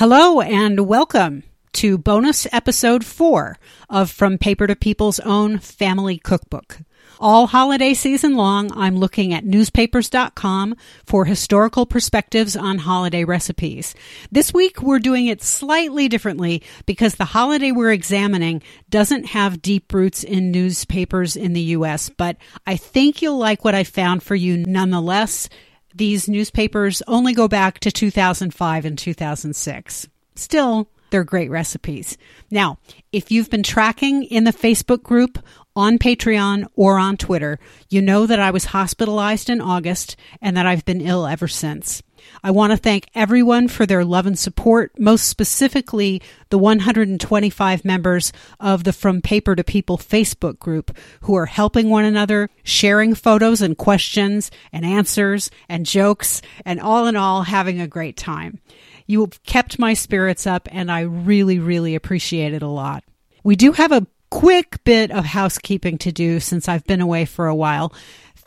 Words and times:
Hello 0.00 0.40
and 0.40 0.88
welcome 0.88 1.42
to 1.74 1.98
bonus 1.98 2.46
episode 2.52 3.04
four 3.04 3.58
of 3.90 4.10
From 4.10 4.38
Paper 4.38 4.66
to 4.66 4.74
People's 4.74 5.20
Own 5.20 5.58
Family 5.58 6.16
Cookbook. 6.16 6.78
All 7.20 7.48
holiday 7.48 7.92
season 7.92 8.34
long, 8.34 8.72
I'm 8.74 8.96
looking 8.96 9.34
at 9.34 9.44
newspapers.com 9.44 10.74
for 11.04 11.26
historical 11.26 11.84
perspectives 11.84 12.56
on 12.56 12.78
holiday 12.78 13.24
recipes. 13.24 13.94
This 14.32 14.54
week, 14.54 14.80
we're 14.80 15.00
doing 15.00 15.26
it 15.26 15.42
slightly 15.42 16.08
differently 16.08 16.62
because 16.86 17.16
the 17.16 17.26
holiday 17.26 17.70
we're 17.70 17.92
examining 17.92 18.62
doesn't 18.88 19.26
have 19.26 19.60
deep 19.60 19.92
roots 19.92 20.24
in 20.24 20.50
newspapers 20.50 21.36
in 21.36 21.52
the 21.52 21.60
U.S., 21.76 22.08
but 22.08 22.38
I 22.66 22.76
think 22.76 23.20
you'll 23.20 23.36
like 23.36 23.66
what 23.66 23.74
I 23.74 23.84
found 23.84 24.22
for 24.22 24.34
you 24.34 24.56
nonetheless. 24.56 25.50
These 25.94 26.28
newspapers 26.28 27.02
only 27.06 27.32
go 27.32 27.48
back 27.48 27.80
to 27.80 27.90
2005 27.90 28.84
and 28.84 28.98
2006. 28.98 30.08
Still, 30.36 30.88
they're 31.10 31.24
great 31.24 31.50
recipes. 31.50 32.16
Now, 32.50 32.78
if 33.12 33.30
you've 33.30 33.50
been 33.50 33.64
tracking 33.64 34.22
in 34.24 34.44
the 34.44 34.52
Facebook 34.52 35.02
group, 35.02 35.38
on 35.76 35.98
Patreon, 35.98 36.66
or 36.74 36.98
on 36.98 37.16
Twitter, 37.16 37.58
you 37.88 38.02
know 38.02 38.26
that 38.26 38.40
I 38.40 38.50
was 38.50 38.66
hospitalized 38.66 39.48
in 39.48 39.60
August 39.60 40.16
and 40.42 40.56
that 40.56 40.66
I've 40.66 40.84
been 40.84 41.00
ill 41.00 41.26
ever 41.26 41.48
since. 41.48 42.02
I 42.42 42.50
want 42.50 42.72
to 42.72 42.76
thank 42.76 43.06
everyone 43.14 43.68
for 43.68 43.86
their 43.86 44.04
love 44.04 44.26
and 44.26 44.38
support, 44.38 44.98
most 44.98 45.28
specifically 45.28 46.22
the 46.48 46.58
125 46.58 47.84
members 47.84 48.32
of 48.58 48.84
the 48.84 48.92
From 48.92 49.22
Paper 49.22 49.54
to 49.54 49.64
People 49.64 49.98
Facebook 49.98 50.58
group 50.58 50.96
who 51.22 51.34
are 51.34 51.46
helping 51.46 51.90
one 51.90 52.04
another, 52.04 52.48
sharing 52.62 53.14
photos 53.14 53.62
and 53.62 53.76
questions 53.76 54.50
and 54.72 54.84
answers 54.84 55.50
and 55.68 55.86
jokes, 55.86 56.42
and 56.64 56.80
all 56.80 57.06
in 57.06 57.16
all, 57.16 57.42
having 57.42 57.80
a 57.80 57.86
great 57.86 58.16
time. 58.16 58.60
You 59.06 59.20
have 59.20 59.42
kept 59.42 59.78
my 59.78 59.94
spirits 59.94 60.46
up, 60.46 60.68
and 60.70 60.90
I 60.90 61.00
really, 61.00 61.58
really 61.58 61.94
appreciate 61.94 62.54
it 62.54 62.62
a 62.62 62.68
lot. 62.68 63.04
We 63.42 63.56
do 63.56 63.72
have 63.72 63.92
a 63.92 64.06
quick 64.30 64.82
bit 64.84 65.10
of 65.10 65.24
housekeeping 65.24 65.98
to 65.98 66.12
do 66.12 66.40
since 66.40 66.68
I've 66.68 66.84
been 66.84 67.00
away 67.00 67.24
for 67.24 67.46
a 67.46 67.54
while. 67.54 67.92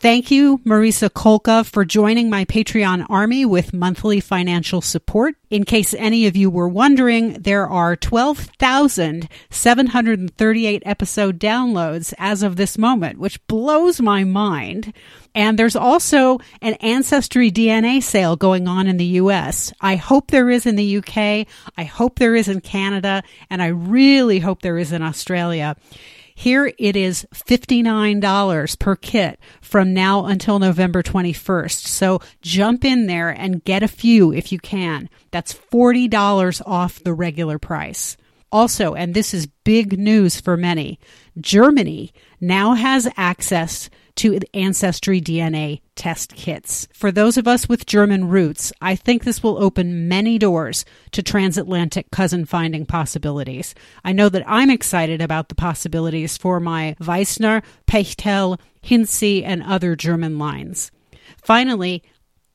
Thank 0.04 0.28
you, 0.30 0.58
Marisa 0.66 1.08
Kolka, 1.08 1.64
for 1.64 1.86
joining 1.86 2.28
my 2.28 2.44
Patreon 2.44 3.06
army 3.08 3.46
with 3.46 3.72
monthly 3.72 4.20
financial 4.20 4.82
support. 4.82 5.34
In 5.48 5.64
case 5.64 5.94
any 5.94 6.26
of 6.26 6.36
you 6.36 6.50
were 6.50 6.68
wondering, 6.68 7.40
there 7.40 7.66
are 7.66 7.96
12,738 7.96 10.82
episode 10.84 11.40
downloads 11.40 12.12
as 12.18 12.42
of 12.42 12.56
this 12.56 12.76
moment, 12.76 13.18
which 13.18 13.46
blows 13.46 14.02
my 14.02 14.24
mind. 14.24 14.92
And 15.34 15.58
there's 15.58 15.74
also 15.74 16.38
an 16.60 16.74
Ancestry 16.82 17.50
DNA 17.50 18.02
sale 18.02 18.36
going 18.36 18.68
on 18.68 18.86
in 18.86 18.98
the 18.98 19.16
US. 19.22 19.72
I 19.80 19.96
hope 19.96 20.30
there 20.30 20.50
is 20.50 20.66
in 20.66 20.76
the 20.76 20.98
UK. 20.98 21.46
I 21.78 21.84
hope 21.84 22.18
there 22.18 22.34
is 22.34 22.48
in 22.48 22.60
Canada. 22.60 23.22
And 23.48 23.62
I 23.62 23.68
really 23.68 24.40
hope 24.40 24.60
there 24.60 24.76
is 24.76 24.92
in 24.92 25.00
Australia. 25.00 25.76
Here 26.34 26.72
it 26.78 26.96
is 26.96 27.26
$59 27.32 28.78
per 28.78 28.96
kit 28.96 29.38
from 29.60 29.94
now 29.94 30.26
until 30.26 30.58
November 30.58 31.02
21st. 31.02 31.86
So 31.86 32.20
jump 32.42 32.84
in 32.84 33.06
there 33.06 33.30
and 33.30 33.62
get 33.62 33.84
a 33.84 33.88
few 33.88 34.32
if 34.32 34.50
you 34.50 34.58
can. 34.58 35.08
That's 35.30 35.54
$40 35.54 36.62
off 36.66 37.02
the 37.02 37.14
regular 37.14 37.58
price. 37.58 38.16
Also, 38.50 38.94
and 38.94 39.14
this 39.14 39.32
is 39.32 39.48
big 39.64 39.98
news 39.98 40.40
for 40.40 40.56
many, 40.56 40.98
Germany 41.40 42.12
now 42.40 42.74
has 42.74 43.08
access 43.16 43.88
to 44.16 44.38
Ancestry 44.54 45.20
DNA 45.20 45.80
test 45.96 46.34
kits. 46.34 46.86
For 46.92 47.10
those 47.10 47.36
of 47.36 47.48
us 47.48 47.68
with 47.68 47.86
German 47.86 48.28
roots, 48.28 48.72
I 48.80 48.96
think 48.96 49.24
this 49.24 49.42
will 49.42 49.62
open 49.62 50.08
many 50.08 50.38
doors 50.38 50.84
to 51.12 51.22
transatlantic 51.22 52.10
cousin 52.10 52.44
finding 52.44 52.86
possibilities. 52.86 53.74
I 54.04 54.12
know 54.12 54.28
that 54.28 54.44
I'm 54.46 54.70
excited 54.70 55.20
about 55.20 55.48
the 55.48 55.54
possibilities 55.54 56.36
for 56.36 56.60
my 56.60 56.96
Weissner, 57.00 57.62
Pechtel, 57.86 58.58
Hinze, 58.82 59.42
and 59.44 59.62
other 59.62 59.96
German 59.96 60.38
lines. 60.38 60.90
Finally, 61.42 62.02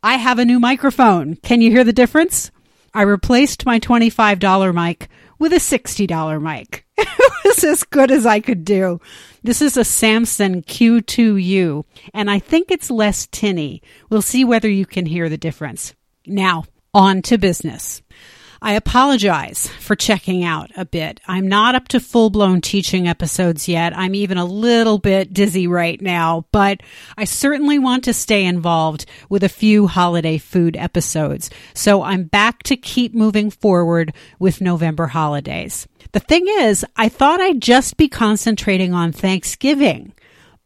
I 0.02 0.14
have 0.16 0.40
a 0.40 0.46
new 0.46 0.60
microphone. 0.60 1.36
Can 1.38 1.62
you 1.62 1.72
hear 1.72 1.84
the 1.84 1.94
difference? 1.94 2.52
I 2.94 3.04
replaced 3.04 3.66
my 3.66 3.80
$25 3.80 4.74
mic 4.74 5.10
with 5.38 5.54
a 5.54 5.58
$60 5.58 6.42
mic. 6.42 6.86
It 7.02 7.34
was 7.46 7.64
as 7.64 7.84
good 7.84 8.12
as 8.12 8.26
I 8.26 8.40
could 8.40 8.66
do. 8.66 9.00
This 9.44 9.62
is 9.62 9.78
a 9.78 9.84
Samson 9.84 10.62
Q2U, 10.64 11.86
and 12.14 12.30
I 12.30 12.40
think 12.40 12.72
it's 12.72 12.92
less 12.92 13.28
tinny. 13.32 13.82
We'll 14.10 14.22
see 14.22 14.44
whether 14.44 14.70
you 14.70 14.86
can 14.86 15.06
hear 15.06 15.30
the 15.30 15.38
difference. 15.38 15.94
Now, 16.26 16.66
on 16.94 17.22
to 17.24 17.38
business. 17.38 18.02
I 18.62 18.74
apologize 18.74 19.68
for 19.80 19.96
checking 19.96 20.44
out 20.44 20.70
a 20.76 20.84
bit. 20.84 21.22
I'm 21.28 21.48
not 21.48 21.76
up 21.76 21.88
to 21.90 22.00
full 22.02 22.30
blown 22.30 22.60
teaching 22.60 23.08
episodes 23.08 23.70
yet. 23.70 23.98
I'm 23.98 24.14
even 24.14 24.38
a 24.38 24.44
little 24.44 24.98
bit 24.98 25.34
dizzy 25.34 25.66
right 25.66 26.00
now, 26.02 26.46
but 26.52 26.82
I 27.18 27.24
certainly 27.24 27.80
want 27.80 28.04
to 28.04 28.14
stay 28.14 28.44
involved 28.44 29.06
with 29.30 29.46
a 29.46 29.50
few 29.50 29.88
holiday 29.88 30.38
food 30.38 30.76
episodes. 30.76 31.50
So 31.74 32.04
I'm 32.04 32.26
back 32.26 32.64
to 32.64 32.76
keep 32.76 33.14
moving 33.14 33.50
forward 33.50 34.14
with 34.40 34.60
November 34.60 35.08
holidays. 35.08 35.88
The 36.12 36.20
thing 36.20 36.46
is, 36.48 36.84
I 36.98 37.08
thought 37.08 37.40
I'd 37.40 37.62
just 37.62 37.96
be 37.96 38.10
concentrating 38.10 38.94
on 38.94 39.14
Thanksgiving, 39.14 40.14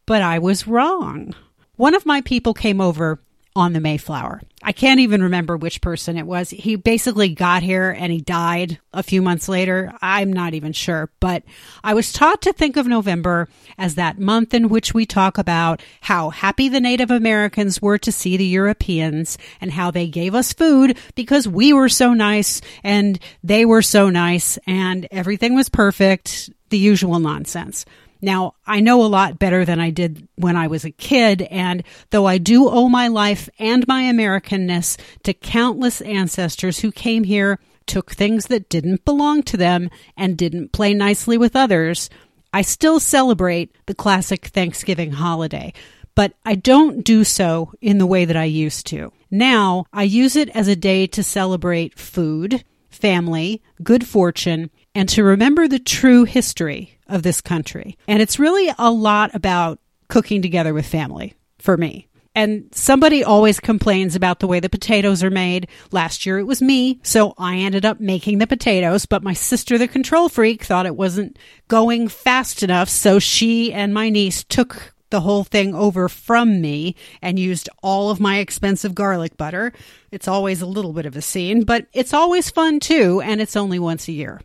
but 0.04 0.20
I 0.20 0.40
was 0.40 0.66
wrong. 0.66 1.32
One 1.76 1.94
of 1.94 2.06
my 2.06 2.20
people 2.22 2.54
came 2.54 2.80
over 2.80 3.20
on 3.56 3.72
the 3.72 3.80
Mayflower. 3.80 4.42
I 4.62 4.72
can't 4.72 5.00
even 5.00 5.22
remember 5.22 5.56
which 5.56 5.80
person 5.80 6.16
it 6.16 6.26
was. 6.26 6.50
He 6.50 6.74
basically 6.74 7.28
got 7.28 7.62
here 7.62 7.90
and 7.90 8.10
he 8.10 8.20
died 8.20 8.80
a 8.92 9.02
few 9.02 9.22
months 9.22 9.48
later. 9.48 9.92
I'm 10.02 10.32
not 10.32 10.54
even 10.54 10.72
sure, 10.72 11.10
but 11.20 11.44
I 11.84 11.94
was 11.94 12.12
taught 12.12 12.42
to 12.42 12.52
think 12.52 12.76
of 12.76 12.86
November 12.86 13.48
as 13.78 13.94
that 13.94 14.18
month 14.18 14.54
in 14.54 14.68
which 14.68 14.92
we 14.92 15.06
talk 15.06 15.38
about 15.38 15.82
how 16.00 16.30
happy 16.30 16.68
the 16.68 16.80
Native 16.80 17.12
Americans 17.12 17.80
were 17.80 17.98
to 17.98 18.10
see 18.10 18.36
the 18.36 18.44
Europeans 18.44 19.38
and 19.60 19.70
how 19.70 19.90
they 19.90 20.08
gave 20.08 20.34
us 20.34 20.52
food 20.52 20.98
because 21.14 21.46
we 21.46 21.72
were 21.72 21.88
so 21.88 22.12
nice 22.12 22.60
and 22.82 23.20
they 23.44 23.64
were 23.64 23.82
so 23.82 24.10
nice 24.10 24.58
and 24.66 25.06
everything 25.12 25.54
was 25.54 25.68
perfect. 25.68 26.50
The 26.70 26.78
usual 26.78 27.20
nonsense. 27.20 27.84
Now, 28.24 28.54
I 28.66 28.80
know 28.80 29.04
a 29.04 29.06
lot 29.06 29.38
better 29.38 29.66
than 29.66 29.80
I 29.80 29.90
did 29.90 30.26
when 30.36 30.56
I 30.56 30.66
was 30.66 30.86
a 30.86 30.90
kid, 30.90 31.42
and 31.42 31.82
though 32.08 32.24
I 32.24 32.38
do 32.38 32.70
owe 32.70 32.88
my 32.88 33.06
life 33.06 33.50
and 33.58 33.86
my 33.86 34.04
Americanness 34.04 34.98
to 35.24 35.34
countless 35.34 36.00
ancestors 36.00 36.78
who 36.78 36.90
came 36.90 37.24
here, 37.24 37.58
took 37.86 38.12
things 38.12 38.46
that 38.46 38.70
didn't 38.70 39.04
belong 39.04 39.42
to 39.42 39.58
them, 39.58 39.90
and 40.16 40.38
didn't 40.38 40.72
play 40.72 40.94
nicely 40.94 41.36
with 41.36 41.54
others, 41.54 42.08
I 42.50 42.62
still 42.62 42.98
celebrate 42.98 43.76
the 43.84 43.94
classic 43.94 44.46
Thanksgiving 44.46 45.12
holiday. 45.12 45.74
But 46.14 46.32
I 46.46 46.54
don't 46.54 47.04
do 47.04 47.24
so 47.24 47.74
in 47.82 47.98
the 47.98 48.06
way 48.06 48.24
that 48.24 48.38
I 48.38 48.44
used 48.44 48.86
to. 48.86 49.12
Now, 49.30 49.84
I 49.92 50.04
use 50.04 50.34
it 50.34 50.48
as 50.50 50.66
a 50.66 50.76
day 50.76 51.06
to 51.08 51.22
celebrate 51.22 51.98
food, 51.98 52.64
family, 52.88 53.60
good 53.82 54.06
fortune, 54.06 54.70
and 54.94 55.10
to 55.10 55.24
remember 55.24 55.68
the 55.68 55.78
true 55.78 56.24
history 56.24 56.93
of 57.08 57.22
this 57.22 57.40
country. 57.40 57.96
And 58.08 58.20
it's 58.22 58.38
really 58.38 58.72
a 58.78 58.90
lot 58.90 59.34
about 59.34 59.78
cooking 60.08 60.42
together 60.42 60.74
with 60.74 60.86
family 60.86 61.34
for 61.58 61.76
me. 61.76 62.08
And 62.36 62.68
somebody 62.72 63.22
always 63.22 63.60
complains 63.60 64.16
about 64.16 64.40
the 64.40 64.48
way 64.48 64.58
the 64.58 64.68
potatoes 64.68 65.22
are 65.22 65.30
made. 65.30 65.68
Last 65.92 66.26
year 66.26 66.38
it 66.38 66.44
was 66.44 66.60
me, 66.60 66.98
so 67.04 67.32
I 67.38 67.58
ended 67.58 67.84
up 67.84 68.00
making 68.00 68.38
the 68.38 68.46
potatoes, 68.46 69.06
but 69.06 69.22
my 69.22 69.34
sister, 69.34 69.78
the 69.78 69.86
control 69.86 70.28
freak, 70.28 70.64
thought 70.64 70.86
it 70.86 70.96
wasn't 70.96 71.38
going 71.68 72.08
fast 72.08 72.64
enough, 72.64 72.88
so 72.88 73.20
she 73.20 73.72
and 73.72 73.94
my 73.94 74.08
niece 74.10 74.42
took 74.42 74.94
the 75.10 75.20
whole 75.20 75.44
thing 75.44 75.76
over 75.76 76.08
from 76.08 76.60
me 76.60 76.96
and 77.22 77.38
used 77.38 77.68
all 77.84 78.10
of 78.10 78.18
my 78.18 78.38
expensive 78.38 78.96
garlic 78.96 79.36
butter. 79.36 79.72
It's 80.10 80.26
always 80.26 80.60
a 80.60 80.66
little 80.66 80.92
bit 80.92 81.06
of 81.06 81.16
a 81.16 81.22
scene, 81.22 81.62
but 81.62 81.86
it's 81.92 82.12
always 82.12 82.50
fun 82.50 82.80
too, 82.80 83.20
and 83.20 83.40
it's 83.40 83.54
only 83.54 83.78
once 83.78 84.08
a 84.08 84.12
year. 84.12 84.40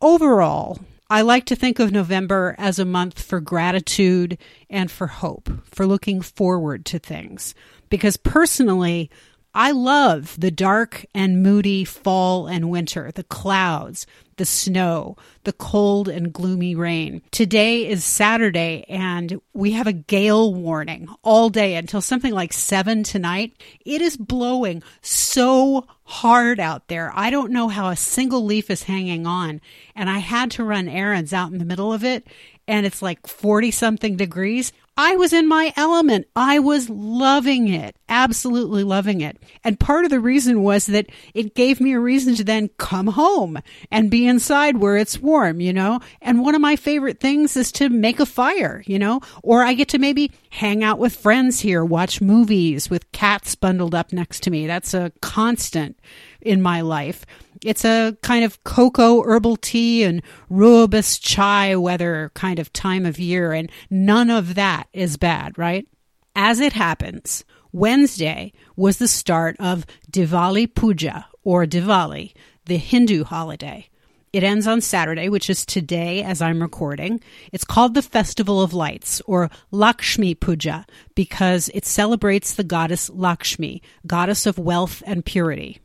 Overall, 0.00 0.78
I 1.10 1.20
like 1.20 1.44
to 1.46 1.56
think 1.56 1.78
of 1.78 1.92
November 1.92 2.54
as 2.58 2.78
a 2.78 2.84
month 2.84 3.20
for 3.20 3.38
gratitude 3.38 4.38
and 4.70 4.90
for 4.90 5.06
hope, 5.06 5.50
for 5.64 5.86
looking 5.86 6.22
forward 6.22 6.86
to 6.86 6.98
things. 6.98 7.54
Because 7.90 8.16
personally, 8.16 9.10
I 9.56 9.70
love 9.70 10.34
the 10.40 10.50
dark 10.50 11.06
and 11.14 11.40
moody 11.40 11.84
fall 11.84 12.48
and 12.48 12.70
winter, 12.70 13.12
the 13.12 13.22
clouds, 13.22 14.04
the 14.36 14.44
snow, 14.44 15.16
the 15.44 15.52
cold 15.52 16.08
and 16.08 16.32
gloomy 16.32 16.74
rain. 16.74 17.22
Today 17.30 17.86
is 17.88 18.04
Saturday 18.04 18.84
and 18.88 19.40
we 19.52 19.70
have 19.70 19.86
a 19.86 19.92
gale 19.92 20.52
warning 20.52 21.08
all 21.22 21.50
day 21.50 21.76
until 21.76 22.00
something 22.00 22.34
like 22.34 22.52
seven 22.52 23.04
tonight. 23.04 23.54
It 23.86 24.02
is 24.02 24.16
blowing 24.16 24.82
so 25.02 25.86
hard 26.02 26.58
out 26.58 26.88
there. 26.88 27.12
I 27.14 27.30
don't 27.30 27.52
know 27.52 27.68
how 27.68 27.90
a 27.90 27.96
single 27.96 28.44
leaf 28.44 28.70
is 28.70 28.82
hanging 28.82 29.24
on. 29.24 29.60
And 29.94 30.10
I 30.10 30.18
had 30.18 30.50
to 30.52 30.64
run 30.64 30.88
errands 30.88 31.32
out 31.32 31.52
in 31.52 31.58
the 31.58 31.64
middle 31.64 31.92
of 31.92 32.02
it 32.02 32.26
and 32.66 32.86
it's 32.86 33.02
like 33.02 33.26
40 33.26 33.70
something 33.70 34.16
degrees. 34.16 34.72
I 34.96 35.16
was 35.16 35.32
in 35.32 35.48
my 35.48 35.72
element. 35.76 36.28
I 36.36 36.60
was 36.60 36.88
loving 36.88 37.68
it, 37.68 37.96
absolutely 38.08 38.84
loving 38.84 39.20
it. 39.20 39.38
And 39.64 39.80
part 39.80 40.04
of 40.04 40.10
the 40.10 40.20
reason 40.20 40.62
was 40.62 40.86
that 40.86 41.06
it 41.34 41.56
gave 41.56 41.80
me 41.80 41.92
a 41.94 42.00
reason 42.00 42.36
to 42.36 42.44
then 42.44 42.70
come 42.78 43.08
home 43.08 43.58
and 43.90 44.10
be 44.10 44.26
inside 44.26 44.76
where 44.76 44.96
it's 44.96 45.20
warm, 45.20 45.60
you 45.60 45.72
know? 45.72 45.98
And 46.22 46.42
one 46.42 46.54
of 46.54 46.60
my 46.60 46.76
favorite 46.76 47.18
things 47.18 47.56
is 47.56 47.72
to 47.72 47.88
make 47.88 48.20
a 48.20 48.26
fire, 48.26 48.84
you 48.86 48.98
know? 48.98 49.20
Or 49.42 49.64
I 49.64 49.74
get 49.74 49.88
to 49.88 49.98
maybe 49.98 50.30
hang 50.50 50.84
out 50.84 51.00
with 51.00 51.16
friends 51.16 51.60
here, 51.60 51.84
watch 51.84 52.20
movies 52.20 52.88
with 52.88 53.10
cats 53.10 53.56
bundled 53.56 53.94
up 53.94 54.12
next 54.12 54.44
to 54.44 54.50
me. 54.50 54.68
That's 54.68 54.94
a 54.94 55.12
constant 55.20 55.98
in 56.40 56.62
my 56.62 56.82
life. 56.82 57.26
It's 57.64 57.84
a 57.84 58.16
kind 58.22 58.44
of 58.44 58.62
cocoa 58.64 59.22
herbal 59.22 59.56
tea 59.56 60.04
and 60.04 60.22
rooibos 60.50 61.18
chai 61.20 61.74
weather 61.76 62.30
kind 62.34 62.58
of 62.58 62.72
time 62.72 63.06
of 63.06 63.18
year, 63.18 63.52
and 63.52 63.70
none 63.88 64.28
of 64.28 64.54
that 64.54 64.88
is 64.92 65.16
bad, 65.16 65.56
right? 65.56 65.88
As 66.36 66.60
it 66.60 66.74
happens, 66.74 67.42
Wednesday 67.72 68.52
was 68.76 68.98
the 68.98 69.08
start 69.08 69.56
of 69.58 69.86
Diwali 70.12 70.72
Puja, 70.74 71.26
or 71.42 71.64
Diwali, 71.64 72.34
the 72.66 72.76
Hindu 72.76 73.24
holiday. 73.24 73.88
It 74.34 74.42
ends 74.42 74.66
on 74.66 74.80
Saturday, 74.80 75.28
which 75.28 75.48
is 75.48 75.64
today 75.64 76.22
as 76.22 76.42
I'm 76.42 76.60
recording. 76.60 77.20
It's 77.52 77.64
called 77.64 77.94
the 77.94 78.02
Festival 78.02 78.60
of 78.60 78.74
Lights 78.74 79.22
or 79.26 79.48
Lakshmi 79.70 80.34
Puja 80.34 80.84
because 81.14 81.70
it 81.72 81.84
celebrates 81.84 82.54
the 82.54 82.64
goddess 82.64 83.08
Lakshmi, 83.10 83.80
goddess 84.06 84.44
of 84.44 84.58
wealth 84.58 85.04
and 85.06 85.24
purity. 85.24 85.80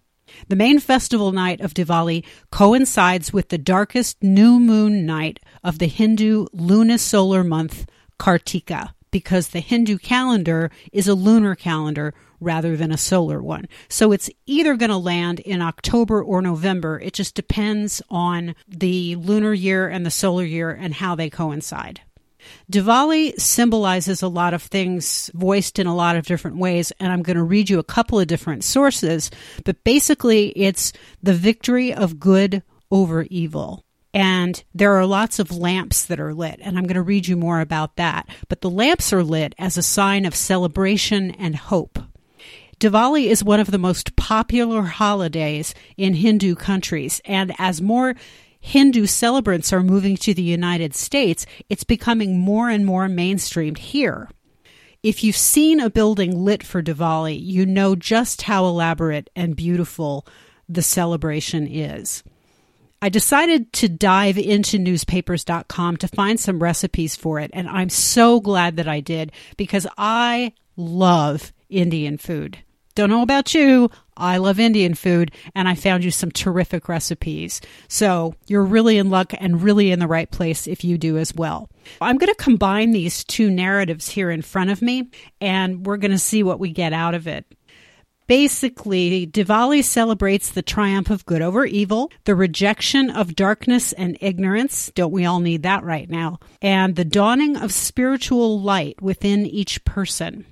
The 0.48 0.56
main 0.56 0.80
festival 0.80 1.31
night 1.31 1.62
of 1.62 1.74
Diwali 1.74 2.24
coincides 2.52 3.34
with 3.34 3.50
the 3.50 3.58
darkest 3.58 4.22
new 4.24 4.60
moon 4.60 5.06
night 5.06 5.40
of 5.64 5.80
the 5.80 5.88
Hindu 5.88 6.46
lunisolar 6.48 7.46
month 7.46 7.86
Kartika 8.20 8.94
because 9.12 9.50
the 9.50 9.60
Hindu 9.60 9.98
calendar 9.98 10.72
is 10.92 11.08
a 11.08 11.16
lunar 11.16 11.56
calendar 11.56 12.14
rather 12.40 12.78
than 12.78 12.92
a 12.92 12.98
solar 12.98 13.42
one. 13.42 13.68
So 13.90 14.12
it's 14.12 14.30
either 14.46 14.76
going 14.76 14.92
to 14.92 14.98
land 14.98 15.40
in 15.42 15.62
October 15.62 16.24
or 16.24 16.42
November. 16.42 17.00
It 17.00 17.14
just 17.14 17.36
depends 17.36 18.02
on 18.10 18.56
the 18.68 19.16
lunar 19.16 19.54
year 19.54 19.88
and 19.88 20.06
the 20.06 20.12
solar 20.12 20.46
year 20.46 20.72
and 20.72 20.94
how 20.94 21.16
they 21.16 21.30
coincide. 21.30 22.02
Diwali 22.72 23.40
symbolizes 23.40 24.22
a 24.22 24.28
lot 24.28 24.54
of 24.54 24.64
things 24.64 25.30
voiced 25.34 25.80
in 25.80 25.88
a 25.88 25.96
lot 25.96 26.16
of 26.16 26.26
different 26.26 26.58
ways, 26.58 26.92
and 27.00 27.12
I'm 27.12 27.24
going 27.24 27.38
to 27.38 27.44
read 27.44 27.70
you 27.70 27.80
a 27.80 27.84
couple 27.84 28.20
of 28.20 28.28
different 28.28 28.64
sources, 28.64 29.32
but 29.66 29.84
basically 29.84 30.50
it's 30.50 30.94
the 31.22 31.34
victory 31.34 31.94
of 31.94 32.20
good 32.20 32.64
over 32.92 33.24
evil. 33.30 33.86
And 34.14 34.64
there 34.74 34.96
are 34.96 35.06
lots 35.06 35.38
of 35.38 35.56
lamps 35.56 36.06
that 36.06 36.20
are 36.20 36.34
lit, 36.34 36.60
and 36.62 36.78
I'm 36.78 36.86
going 36.86 36.96
to 36.96 37.02
read 37.02 37.28
you 37.28 37.38
more 37.38 37.62
about 37.62 37.98
that. 37.98 38.28
But 38.48 38.62
the 38.62 38.70
lamps 38.70 39.14
are 39.14 39.24
lit 39.24 39.54
as 39.60 39.78
a 39.78 39.84
sign 39.84 40.26
of 40.26 40.36
celebration 40.36 41.32
and 41.32 41.56
hope. 41.56 42.00
Diwali 42.80 43.26
is 43.26 43.44
one 43.44 43.60
of 43.60 43.72
the 43.72 43.78
most 43.78 44.16
popular 44.16 44.82
holidays 44.84 45.76
in 45.98 46.14
Hindu 46.14 46.56
countries, 46.56 47.22
and 47.26 47.54
as 47.60 47.82
more 47.82 48.16
Hindu 48.60 49.06
celebrants 49.06 49.72
are 49.72 49.84
moving 49.84 50.18
to 50.18 50.34
the 50.34 50.42
United 50.42 50.96
States, 50.96 51.46
it's 51.70 51.84
becoming 51.84 52.40
more 52.40 52.70
and 52.70 52.86
more 52.86 53.08
mainstreamed 53.08 53.78
here. 53.78 54.30
If 55.02 55.24
you've 55.24 55.38
seen 55.38 55.80
a 55.80 55.90
building 55.90 56.44
lit 56.44 56.62
for 56.64 56.84
Diwali, 56.84 57.40
you 57.42 57.66
know 57.66 57.96
just 57.96 58.44
how 58.44 58.66
elaborate 58.66 59.30
and 59.36 59.56
beautiful 59.56 60.28
the 60.68 60.82
celebration 60.82 61.68
is. 61.68 62.22
I 63.02 63.08
decided 63.08 63.72
to 63.74 63.88
dive 63.88 64.38
into 64.38 64.78
newspapers.com 64.78 65.98
to 65.98 66.08
find 66.10 66.38
some 66.38 66.62
recipes 66.62 67.16
for 67.16 67.40
it, 67.40 67.50
and 67.54 67.70
I'm 67.70 67.88
so 67.88 68.42
glad 68.42 68.76
that 68.76 68.90
I 68.90 69.00
did 69.00 69.32
because 69.56 69.88
I 69.98 70.52
love 70.76 71.54
Indian 71.70 72.18
food. 72.18 72.60
Don't 72.96 73.10
know 73.10 73.22
about 73.22 73.54
you. 73.54 73.90
I 74.19 74.38
love 74.38 74.60
Indian 74.60 74.94
food 74.94 75.31
and 75.56 75.68
I 75.68 75.75
found 75.75 76.04
you 76.04 76.12
some 76.12 76.31
terrific 76.31 76.89
recipes. 76.89 77.62
So 77.88 78.36
you're 78.48 78.63
really 78.63 78.98
in 78.98 79.10
luck 79.10 79.33
and 79.39 79.62
really 79.62 79.92
in 79.92 80.00
the 80.00 80.07
right 80.07 80.30
place 80.30 80.68
if 80.68 80.83
you 80.83 80.98
do 80.98 81.18
as 81.18 81.33
well. 81.33 81.69
I'm 82.01 82.18
going 82.18 82.31
to 82.31 82.44
combine 82.44 82.92
these 82.92 83.24
two 83.24 83.50
narratives 83.50 84.10
here 84.10 84.30
in 84.30 84.42
front 84.42 84.69
of 84.69 84.81
me 84.81 85.10
and 85.39 85.86
we're 85.86 85.98
going 85.98 86.12
to 86.12 86.19
see 86.19 86.44
what 86.44 86.60
we 86.60 86.71
get 86.71 86.94
out 86.94 87.16
of 87.16 87.27
it. 87.27 87.45
Basically, 88.30 89.25
Diwali 89.25 89.83
celebrates 89.83 90.51
the 90.51 90.62
triumph 90.62 91.10
of 91.10 91.25
good 91.25 91.42
over 91.42 91.66
evil, 91.66 92.12
the 92.25 92.36
rejection 92.36 93.10
of 93.10 93.36
darkness 93.36 93.92
and 93.94 94.19
ignorance. 94.21 94.92
Don't 94.94 95.12
we 95.12 95.25
all 95.25 95.39
need 95.39 95.63
that 95.63 95.83
right 95.83 96.07
now? 96.07 96.38
And 96.62 96.95
the 96.95 97.04
dawning 97.06 97.57
of 97.57 97.74
spiritual 97.74 98.62
light 98.62 99.01
within 99.01 99.48
each 99.48 99.83
person. 99.83 100.45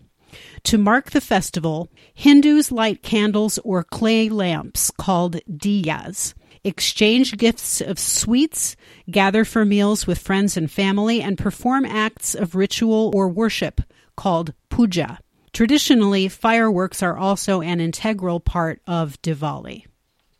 To 0.67 0.77
mark 0.77 1.11
the 1.11 1.21
festival, 1.21 1.89
Hindus 2.13 2.73
light 2.73 3.01
candles 3.01 3.57
or 3.59 3.85
clay 3.85 4.27
lamps 4.27 4.91
called 4.91 5.37
diyas, 5.49 6.33
exchange 6.61 7.37
gifts 7.37 7.79
of 7.79 7.97
sweets, 7.97 8.75
gather 9.09 9.45
for 9.45 9.63
meals 9.63 10.05
with 10.05 10.19
friends 10.19 10.57
and 10.57 10.69
family, 10.69 11.21
and 11.21 11.37
perform 11.37 11.85
acts 11.85 12.35
of 12.35 12.53
ritual 12.53 13.13
or 13.15 13.29
worship 13.29 13.79
called 14.17 14.53
puja. 14.67 15.19
Traditionally, 15.53 16.27
fireworks 16.27 17.01
are 17.01 17.15
also 17.15 17.61
an 17.61 17.79
integral 17.79 18.41
part 18.41 18.81
of 18.85 19.21
Diwali. 19.21 19.85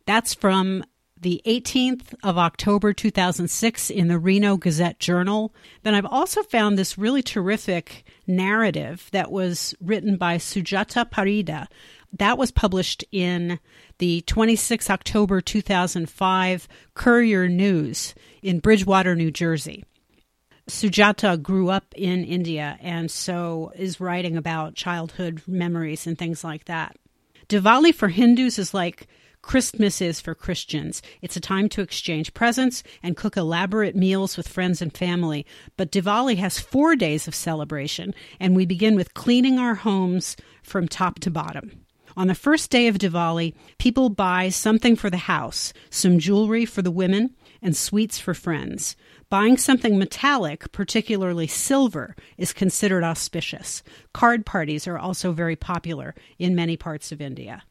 That's 0.04 0.34
from 0.34 0.84
the 1.20 1.42
18th 1.46 2.14
of 2.22 2.38
October 2.38 2.92
2006 2.92 3.90
in 3.90 4.08
the 4.08 4.18
Reno 4.18 4.56
Gazette 4.56 5.00
Journal. 5.00 5.54
Then 5.82 5.94
I've 5.94 6.06
also 6.06 6.42
found 6.42 6.78
this 6.78 6.98
really 6.98 7.22
terrific 7.22 8.04
narrative 8.26 9.08
that 9.12 9.30
was 9.30 9.74
written 9.80 10.16
by 10.16 10.36
Sujata 10.36 11.10
Parida. 11.10 11.68
That 12.12 12.38
was 12.38 12.50
published 12.50 13.04
in 13.12 13.58
the 13.98 14.22
26 14.22 14.90
October 14.90 15.40
2005 15.40 16.68
Courier 16.94 17.48
News 17.48 18.14
in 18.42 18.60
Bridgewater, 18.60 19.14
New 19.14 19.30
Jersey. 19.30 19.84
Sujata 20.68 21.42
grew 21.42 21.70
up 21.70 21.94
in 21.96 22.24
India 22.24 22.78
and 22.80 23.10
so 23.10 23.72
is 23.74 24.00
writing 24.00 24.36
about 24.36 24.74
childhood 24.74 25.42
memories 25.46 26.06
and 26.06 26.18
things 26.18 26.44
like 26.44 26.66
that. 26.66 26.96
Diwali 27.48 27.94
for 27.94 28.08
Hindus 28.08 28.58
is 28.58 28.74
like 28.74 29.06
Christmas 29.48 30.02
is 30.02 30.20
for 30.20 30.34
Christians. 30.34 31.00
It's 31.22 31.34
a 31.34 31.40
time 31.40 31.70
to 31.70 31.80
exchange 31.80 32.34
presents 32.34 32.82
and 33.02 33.16
cook 33.16 33.34
elaborate 33.34 33.96
meals 33.96 34.36
with 34.36 34.46
friends 34.46 34.82
and 34.82 34.94
family. 34.94 35.46
But 35.78 35.90
Diwali 35.90 36.36
has 36.36 36.60
four 36.60 36.94
days 36.94 37.26
of 37.26 37.34
celebration, 37.34 38.14
and 38.38 38.54
we 38.54 38.66
begin 38.66 38.94
with 38.94 39.14
cleaning 39.14 39.58
our 39.58 39.74
homes 39.74 40.36
from 40.62 40.86
top 40.86 41.20
to 41.20 41.30
bottom. 41.30 41.86
On 42.14 42.26
the 42.26 42.34
first 42.34 42.70
day 42.70 42.88
of 42.88 42.98
Diwali, 42.98 43.54
people 43.78 44.10
buy 44.10 44.50
something 44.50 44.96
for 44.96 45.08
the 45.08 45.16
house, 45.16 45.72
some 45.88 46.18
jewelry 46.18 46.66
for 46.66 46.82
the 46.82 46.90
women, 46.90 47.34
and 47.62 47.74
sweets 47.74 48.18
for 48.18 48.34
friends. 48.34 48.96
Buying 49.30 49.56
something 49.56 49.98
metallic, 49.98 50.70
particularly 50.72 51.46
silver, 51.46 52.14
is 52.36 52.52
considered 52.52 53.02
auspicious. 53.02 53.82
Card 54.12 54.44
parties 54.44 54.86
are 54.86 54.98
also 54.98 55.32
very 55.32 55.56
popular 55.56 56.14
in 56.38 56.54
many 56.54 56.76
parts 56.76 57.12
of 57.12 57.22
India. 57.22 57.62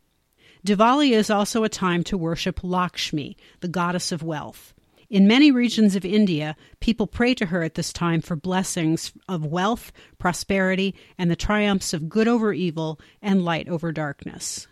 Diwali 0.68 1.12
is 1.12 1.30
also 1.30 1.64
a 1.64 1.70
time 1.70 2.04
to 2.04 2.18
worship 2.18 2.60
Lakshmi, 2.62 3.38
the 3.62 3.70
goddess 3.70 4.12
of 4.12 4.22
wealth. 4.22 4.74
In 5.10 5.26
many 5.26 5.50
regions 5.50 5.96
of 5.96 6.04
India, 6.04 6.58
people 6.82 7.08
pray 7.08 7.34
to 7.36 7.46
her 7.46 7.64
at 7.64 7.76
this 7.76 7.94
time 7.94 8.20
for 8.20 8.36
blessings 8.36 9.14
of 9.30 9.46
wealth, 9.46 9.94
prosperity, 10.18 10.94
and 11.18 11.32
the 11.32 11.38
triumphs 11.38 11.94
of 11.94 12.10
good 12.10 12.28
over 12.28 12.52
evil 12.52 13.00
and 13.22 13.46
light 13.46 13.70
over 13.70 13.94
darkness. 13.94 14.68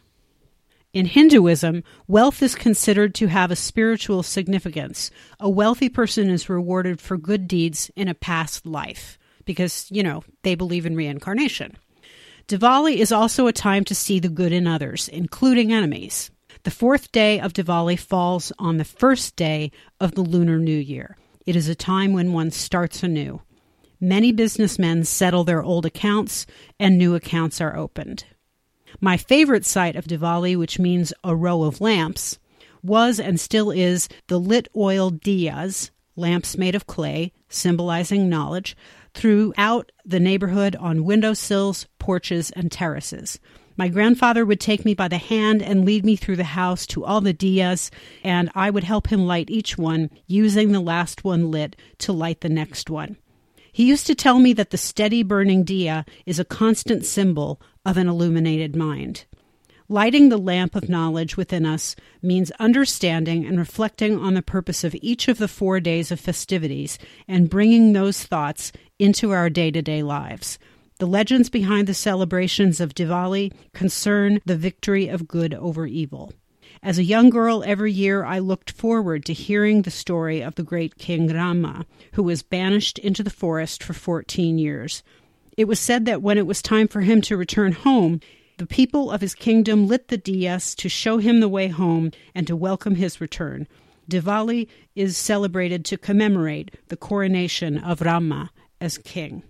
In 0.92 1.06
Hinduism, 1.06 1.82
wealth 2.10 2.44
is 2.44 2.56
considered 2.56 3.16
to 3.16 3.28
have 3.28 3.50
a 3.50 3.56
spiritual 3.56 4.22
significance. 4.22 5.12
A 5.40 5.50
wealthy 5.50 5.88
person 5.88 6.30
is 6.30 6.50
rewarded 6.50 7.00
for 7.00 7.16
good 7.16 7.48
deeds 7.48 7.90
in 7.96 8.10
a 8.10 8.14
past 8.14 8.66
life 8.66 9.18
because, 9.46 9.88
you 9.90 10.04
know, 10.04 10.26
they 10.44 10.56
believe 10.56 10.86
in 10.86 10.98
reincarnation. 10.98 11.78
Diwali 12.48 12.98
is 12.98 13.12
also 13.12 13.48
a 13.48 13.54
time 13.54 13.84
to 13.86 13.96
see 13.96 14.20
the 14.20 14.30
good 14.30 14.52
in 14.52 14.68
others, 14.68 15.08
including 15.08 15.74
enemies. 15.74 16.30
The 16.62 16.70
fourth 16.70 17.12
day 17.12 17.40
of 17.40 17.54
Diwali 17.54 17.98
falls 17.98 18.52
on 18.60 18.78
the 18.78 18.86
first 18.86 19.36
day 19.36 19.72
of 20.00 20.14
the 20.14 20.22
Lunar 20.22 20.60
New 20.60 20.78
Year. 20.78 21.18
It 21.48 21.56
is 21.56 21.68
a 21.68 21.76
time 21.76 22.14
when 22.14 22.34
one 22.34 22.52
starts 22.52 23.02
anew. 23.02 23.42
Many 24.00 24.32
businessmen 24.32 25.06
settle 25.06 25.44
their 25.44 25.64
old 25.64 25.88
accounts 25.88 26.46
and 26.80 26.98
new 26.98 27.16
accounts 27.16 27.60
are 27.62 27.76
opened. 27.76 28.26
My 29.02 29.18
favorite 29.18 29.66
sight 29.66 29.96
of 29.96 30.06
Diwali, 30.06 30.56
which 30.56 30.78
means 30.78 31.14
a 31.24 31.36
row 31.36 31.64
of 31.64 31.82
lamps, 31.82 32.38
was 32.84 33.20
and 33.20 33.40
still 33.40 33.72
is 33.72 34.08
the 34.28 34.40
lit 34.40 34.68
oil 34.76 35.10
diyas, 35.10 35.90
lamps 36.16 36.58
made 36.58 36.76
of 36.76 36.86
clay, 36.86 37.34
symbolizing 37.50 38.30
knowledge, 38.30 38.78
throughout 39.16 39.92
the 40.06 40.20
neighborhood 40.20 40.76
on 40.76 41.06
windowsills, 41.06 41.88
porches, 41.98 42.52
and 42.52 42.72
terraces. 42.72 43.40
My 43.78 43.88
grandfather 43.88 44.46
would 44.46 44.60
take 44.60 44.86
me 44.86 44.94
by 44.94 45.08
the 45.08 45.18
hand 45.18 45.62
and 45.62 45.84
lead 45.84 46.06
me 46.06 46.16
through 46.16 46.36
the 46.38 46.44
house 46.44 46.86
to 46.88 47.04
all 47.04 47.22
the 47.22 47.34
diyas, 47.34 47.90
and 48.24 48.50
I 48.54 48.70
would 48.70 48.84
help 48.84 49.08
him 49.08 49.26
light 49.26 49.50
each 49.50 49.78
one, 49.78 50.10
using 50.28 50.72
the 50.72 50.80
last 50.80 51.24
one 51.24 51.52
lit 51.52 51.76
to 52.00 52.14
light 52.14 52.42
the 52.42 52.50
next 52.50 52.90
one. 52.90 53.18
He 53.72 53.86
used 53.86 54.08
to 54.08 54.16
tell 54.16 54.40
me 54.40 54.54
that 54.54 54.70
the 54.70 54.78
steady 54.78 55.24
burning 55.24 55.66
diya 55.66 56.08
is 56.26 56.40
a 56.40 56.46
constant 56.46 57.04
symbol 57.04 57.60
of 57.86 57.98
an 57.98 58.08
illuminated 58.08 58.76
mind. 58.76 59.26
Lighting 59.88 60.30
the 60.30 60.38
lamp 60.38 60.76
of 60.76 60.90
knowledge 60.90 61.38
within 61.38 61.64
us 61.64 61.96
means 62.22 62.50
understanding 62.52 63.46
and 63.46 63.60
reflecting 63.60 64.18
on 64.18 64.34
the 64.34 64.42
purpose 64.42 64.84
of 64.84 64.96
each 65.00 65.28
of 65.28 65.38
the 65.38 65.48
four 65.48 65.80
days 65.80 66.12
of 66.12 66.20
festivities 66.20 66.98
and 67.28 67.52
bringing 67.52 67.94
those 67.94 68.24
thoughts 68.24 68.72
into 69.00 69.32
our 69.32 69.50
day 69.50 69.72
to 69.72 69.82
day 69.82 70.02
lives. 70.04 70.58
The 70.98 71.06
legends 71.06 71.50
behind 71.50 71.88
the 71.88 71.94
celebrations 71.94 72.80
of 72.80 72.96
Diwali 72.96 73.52
concern 73.74 74.40
the 74.46 74.56
victory 74.56 75.10
of 75.10 75.28
good 75.28 75.54
over 75.54 75.86
evil. 75.86 76.32
As 76.82 76.98
a 76.98 77.04
young 77.04 77.30
girl, 77.30 77.64
every 77.66 77.92
year 77.92 78.24
I 78.24 78.40
looked 78.40 78.72
forward 78.72 79.26
to 79.26 79.34
hearing 79.34 79.82
the 79.82 79.92
story 79.92 80.42
of 80.42 80.56
the 80.56 80.64
great 80.64 80.98
King 80.98 81.28
Rama, 81.28 81.86
who 82.14 82.24
was 82.24 82.44
banished 82.44 82.98
into 83.00 83.24
the 83.24 83.30
forest 83.30 83.84
for 83.84 83.94
14 83.94 84.58
years. 84.58 85.04
It 85.58 85.66
was 85.66 85.80
said 85.80 86.06
that 86.06 86.22
when 86.22 86.38
it 86.38 86.48
was 86.48 86.62
time 86.62 86.88
for 86.88 87.02
him 87.02 87.22
to 87.24 87.36
return 87.36 87.74
home, 87.74 88.22
the 88.58 88.66
people 88.66 89.12
of 89.12 89.20
his 89.20 89.36
kingdom 89.36 89.88
lit 89.88 90.08
the 90.08 90.18
diyas 90.18 90.76
to 90.78 90.88
show 90.88 91.18
him 91.18 91.42
the 91.42 91.50
way 91.50 91.68
home 91.68 92.12
and 92.34 92.48
to 92.48 92.56
welcome 92.56 92.96
his 92.96 93.20
return. 93.20 93.68
Diwali 94.10 94.70
is 94.96 95.18
celebrated 95.18 95.84
to 95.86 95.98
commemorate 95.98 96.72
the 96.88 96.98
coronation 96.98 97.78
of 97.78 98.02
Rama 98.02 98.52
as 98.80 98.98
king. 98.98 99.44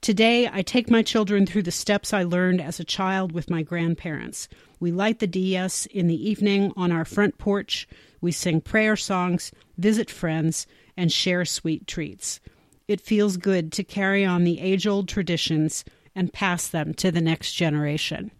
Today, 0.00 0.48
I 0.50 0.62
take 0.62 0.90
my 0.90 1.02
children 1.02 1.44
through 1.44 1.64
the 1.64 1.70
steps 1.70 2.14
I 2.14 2.22
learned 2.22 2.62
as 2.62 2.80
a 2.80 2.84
child 2.84 3.32
with 3.32 3.50
my 3.50 3.62
grandparents. 3.62 4.48
We 4.78 4.92
light 4.92 5.18
the 5.18 5.28
diyas 5.28 5.86
in 5.88 6.06
the 6.06 6.28
evening 6.28 6.72
on 6.74 6.90
our 6.90 7.04
front 7.04 7.36
porch. 7.36 7.86
We 8.20 8.32
sing 8.32 8.62
prayer 8.62 8.96
songs, 8.96 9.52
visit 9.76 10.10
friends, 10.10 10.66
and 10.96 11.12
share 11.12 11.44
sweet 11.44 11.86
treats. 11.86 12.40
It 12.88 13.00
feels 13.00 13.36
good 13.36 13.72
to 13.72 13.84
carry 13.84 14.24
on 14.24 14.44
the 14.44 14.58
age 14.58 14.86
old 14.86 15.06
traditions 15.06 15.84
and 16.14 16.32
pass 16.32 16.66
them 16.66 16.94
to 16.94 17.12
the 17.12 17.20
next 17.20 17.52
generation. 17.52 18.30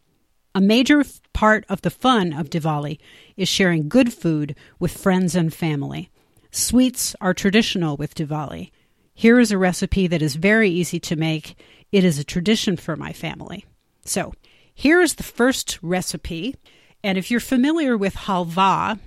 A 0.54 0.60
major 0.60 1.04
part 1.32 1.64
of 1.68 1.82
the 1.82 1.90
fun 1.90 2.32
of 2.32 2.50
Diwali 2.50 2.98
is 3.36 3.48
sharing 3.48 3.88
good 3.88 4.12
food 4.12 4.56
with 4.78 4.96
friends 4.96 5.36
and 5.36 5.52
family. 5.52 6.10
Sweets 6.50 7.14
are 7.20 7.34
traditional 7.34 7.96
with 7.96 8.14
Diwali. 8.14 8.70
Here 9.20 9.38
is 9.38 9.52
a 9.52 9.58
recipe 9.58 10.06
that 10.06 10.22
is 10.22 10.36
very 10.36 10.70
easy 10.70 10.98
to 11.00 11.14
make. 11.14 11.54
It 11.92 12.04
is 12.04 12.18
a 12.18 12.24
tradition 12.24 12.78
for 12.78 12.96
my 12.96 13.12
family. 13.12 13.66
So, 14.02 14.32
here 14.74 15.02
is 15.02 15.16
the 15.16 15.22
first 15.22 15.78
recipe. 15.82 16.56
And 17.04 17.18
if 17.18 17.30
you're 17.30 17.38
familiar 17.38 17.98
with 17.98 18.14
halva, 18.14 18.98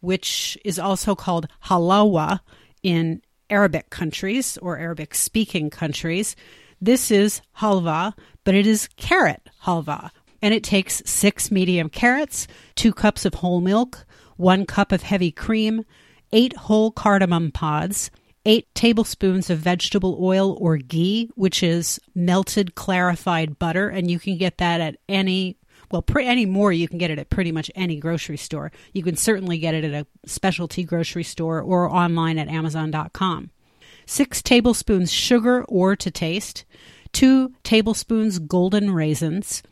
which 0.00 0.58
is 0.64 0.80
also 0.80 1.14
called 1.14 1.46
halawa 1.66 2.40
in 2.82 3.22
Arabic 3.48 3.90
countries 3.90 4.58
or 4.58 4.76
Arabic 4.76 5.14
speaking 5.14 5.70
countries, 5.70 6.34
this 6.80 7.12
is 7.12 7.40
halva, 7.58 8.14
but 8.42 8.56
it 8.56 8.66
is 8.66 8.88
carrot 8.96 9.48
halva. 9.62 10.10
And 10.42 10.52
it 10.52 10.64
takes 10.64 11.00
six 11.06 11.52
medium 11.52 11.88
carrots, 11.88 12.48
two 12.74 12.92
cups 12.92 13.24
of 13.24 13.34
whole 13.34 13.60
milk, 13.60 14.04
one 14.36 14.66
cup 14.66 14.90
of 14.90 15.02
heavy 15.02 15.30
cream, 15.30 15.84
eight 16.32 16.56
whole 16.56 16.90
cardamom 16.90 17.52
pods, 17.52 18.10
eight 18.46 18.74
tablespoons 18.74 19.50
of 19.50 19.58
vegetable 19.58 20.18
oil 20.20 20.56
or 20.60 20.76
ghee, 20.76 21.30
which 21.34 21.62
is 21.62 22.00
melted 22.14 22.74
clarified 22.74 23.58
butter. 23.58 23.88
And 23.88 24.10
you 24.10 24.18
can 24.18 24.38
get 24.38 24.58
that 24.58 24.80
at 24.80 24.96
any 25.08 25.56
well, 25.90 26.02
pre- 26.02 26.26
any 26.26 26.46
more 26.46 26.72
you 26.72 26.86
can 26.86 26.98
get 26.98 27.10
it 27.10 27.18
at 27.18 27.30
pretty 27.30 27.50
much 27.50 27.70
any 27.74 27.96
grocery 27.96 28.36
store. 28.36 28.70
You 28.92 29.02
can 29.02 29.16
certainly 29.16 29.58
get 29.58 29.74
it 29.74 29.84
at 29.84 29.92
a 29.92 30.06
specialty 30.24 30.84
grocery 30.84 31.24
store 31.24 31.60
or 31.60 31.90
online 31.90 32.38
at 32.38 32.48
Amazon.com. 32.48 33.50
6 34.06 34.42
tablespoons 34.42 35.12
sugar 35.12 35.64
or 35.64 35.96
to 35.96 36.10
taste, 36.10 36.64
2 37.12 37.52
tablespoons 37.64 38.38
golden 38.38 38.92
raisins, 38.92 39.62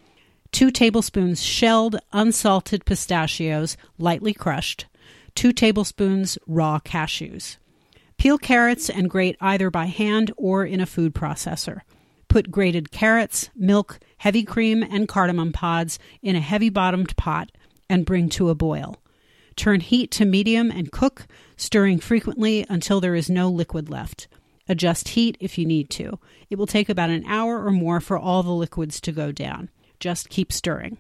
2 0.53 0.71
tablespoons 0.71 1.43
shelled 1.43 1.97
unsalted 2.13 2.85
pistachios, 2.85 3.77
lightly 3.99 4.35
crushed, 4.35 4.87
2 5.35 5.53
tablespoons 5.53 6.39
raw 6.47 6.79
cashews. 6.81 7.59
Peel 8.19 8.37
carrots 8.37 8.91
and 8.91 9.09
grate 9.09 9.37
either 9.41 9.71
by 9.71 9.87
hand 9.87 10.33
or 10.37 10.65
in 10.65 10.81
a 10.81 10.87
food 10.87 11.15
processor. 11.15 11.83
Put 12.27 12.51
grated 12.51 12.91
carrots, 12.91 13.49
milk, 13.55 14.01
heavy 14.19 14.43
cream, 14.43 14.83
and 14.83 15.07
cardamom 15.07 15.53
pods 15.53 16.01
in 16.21 16.35
a 16.35 16.41
heavy 16.41 16.69
bottomed 16.69 17.17
pot 17.17 17.53
and 17.89 18.05
bring 18.05 18.29
to 18.31 18.51
a 18.51 18.57
boil. 18.57 19.01
Turn 19.55 19.81
heat 19.81 20.11
to 20.13 20.25
medium 20.25 20.71
and 20.71 20.91
cook, 20.91 21.29
stirring 21.57 22.01
frequently 22.01 22.67
until 22.69 23.01
there 23.01 23.15
is 23.15 23.31
no 23.31 23.49
liquid 23.49 23.89
left. 23.89 24.27
Adjust 24.69 25.11
heat 25.11 25.37
if 25.41 25.57
you 25.57 25.65
need 25.65 25.89
to. 25.91 26.19
It 26.51 26.59
will 26.59 26.67
take 26.67 26.89
about 26.89 27.11
an 27.11 27.25
hour 27.25 27.65
or 27.65 27.71
more 27.71 28.01
for 28.01 28.19
all 28.19 28.43
the 28.43 28.51
liquids 28.51 29.01
to 29.03 29.13
go 29.13 29.31
down. 29.31 29.71
Just 30.01 30.29
keep 30.29 30.53
stirring. 30.53 30.99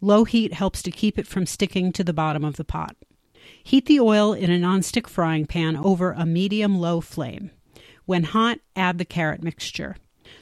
Low 0.00 0.24
heat 0.24 0.52
helps 0.52 0.82
to 0.82 0.90
keep 0.90 1.18
it 1.18 1.26
from 1.26 1.46
sticking 1.46 1.92
to 1.92 2.04
the 2.04 2.12
bottom 2.12 2.44
of 2.44 2.56
the 2.56 2.64
pot. 2.64 2.94
Heat 3.68 3.84
the 3.84 4.00
oil 4.00 4.32
in 4.32 4.50
a 4.50 4.58
nonstick 4.58 5.06
frying 5.06 5.44
pan 5.44 5.76
over 5.76 6.12
a 6.12 6.24
medium 6.24 6.78
low 6.78 7.02
flame. 7.02 7.50
When 8.06 8.22
hot, 8.22 8.60
add 8.74 8.96
the 8.96 9.04
carrot 9.04 9.42
mixture. 9.42 9.96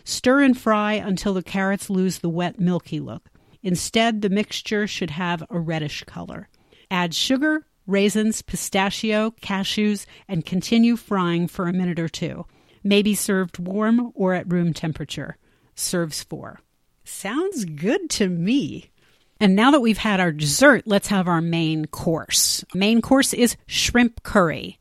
Stir 0.04 0.42
and 0.42 0.56
fry 0.56 0.92
until 0.92 1.35
the 1.35 1.42
carrots 1.42 1.90
lose 1.90 2.21
the 2.21 2.28
wet, 2.28 2.61
milky 2.61 3.00
look. 3.00 3.28
Instead, 3.64 4.23
the 4.23 4.28
mixture 4.28 4.87
should 4.87 5.11
have 5.11 5.42
a 5.50 5.59
reddish 5.59 6.04
color. 6.04 6.49
Add 6.88 7.16
sugar, 7.16 7.66
raisins, 7.85 8.42
pistachio, 8.42 9.33
cashews, 9.42 10.06
and 10.28 10.47
continue 10.47 10.95
frying 10.95 11.49
for 11.49 11.66
a 11.66 11.73
minute 11.73 11.99
or 11.99 12.09
two. 12.09 12.47
May 12.85 13.02
be 13.02 13.16
served 13.16 13.59
warm 13.59 14.12
or 14.14 14.35
at 14.35 14.52
room 14.52 14.73
temperature. 14.73 15.37
Serves 15.75 16.23
four. 16.23 16.61
Sounds 17.02 17.64
good 17.64 18.09
to 18.11 18.28
me. 18.28 18.92
And 19.38 19.55
now 19.55 19.71
that 19.71 19.81
we've 19.81 19.99
had 19.99 20.21
our 20.21 20.33
dessert, 20.33 20.85
let's 20.87 21.09
have 21.09 21.28
our 21.28 21.40
main 21.40 21.87
course. 21.87 22.64
Main 22.75 23.02
course 23.02 23.35
is 23.35 23.57
shrimp 23.66 24.23
curry. 24.23 24.78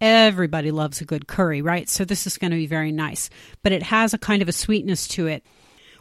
Everybody 0.00 0.70
loves 0.70 1.00
a 1.00 1.04
good 1.04 1.26
curry, 1.26 1.60
right? 1.60 1.88
So 1.88 2.04
this 2.04 2.26
is 2.26 2.38
going 2.38 2.52
to 2.52 2.56
be 2.56 2.66
very 2.66 2.92
nice. 2.92 3.28
But 3.62 3.72
it 3.72 3.82
has 3.82 4.14
a 4.14 4.18
kind 4.18 4.40
of 4.40 4.48
a 4.48 4.52
sweetness 4.52 5.06
to 5.08 5.26
it. 5.26 5.44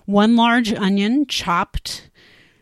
One 0.06 0.38
large 0.38 0.74
onion 0.74 1.26
chopped, 1.28 2.10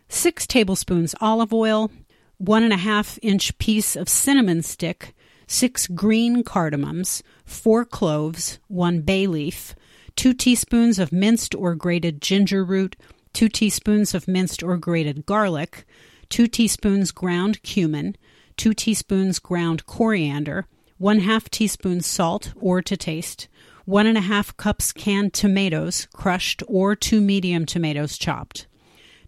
six 0.08 0.46
tablespoons 0.46 1.14
olive 1.20 1.52
oil, 1.52 1.90
one 2.38 2.64
and 2.64 2.72
a 2.72 2.76
half 2.76 3.18
inch 3.22 3.56
piece 3.58 3.94
of 3.94 4.08
cinnamon 4.08 4.62
stick, 4.62 5.14
six 5.46 5.86
green 5.86 6.42
cardamoms, 6.42 7.22
four 7.44 7.84
cloves, 7.84 8.58
one 8.66 9.00
bay 9.00 9.26
leaf, 9.26 9.74
two 10.16 10.34
teaspoons 10.34 10.98
of 10.98 11.12
minced 11.12 11.54
or 11.54 11.74
grated 11.74 12.20
ginger 12.20 12.64
root, 12.64 12.96
two 13.32 13.48
teaspoons 13.48 14.14
of 14.14 14.28
minced 14.28 14.62
or 14.62 14.76
grated 14.76 15.26
garlic, 15.26 15.84
two 16.28 16.46
teaspoons 16.46 17.10
ground 17.10 17.62
cumin, 17.62 18.16
two 18.56 18.74
teaspoons 18.74 19.38
ground 19.38 19.86
coriander, 19.86 20.66
one 20.98 21.20
half 21.20 21.48
teaspoon 21.48 22.00
salt 22.00 22.52
or 22.56 22.82
to 22.82 22.96
taste, 22.96 23.48
one 23.84 24.06
and 24.06 24.18
a 24.18 24.22
half 24.22 24.56
cups 24.56 24.92
canned 24.92 25.32
tomatoes, 25.32 26.08
crushed, 26.12 26.62
or 26.66 26.94
two 26.94 27.20
medium 27.20 27.64
tomatoes 27.64 28.18
chopped, 28.18 28.66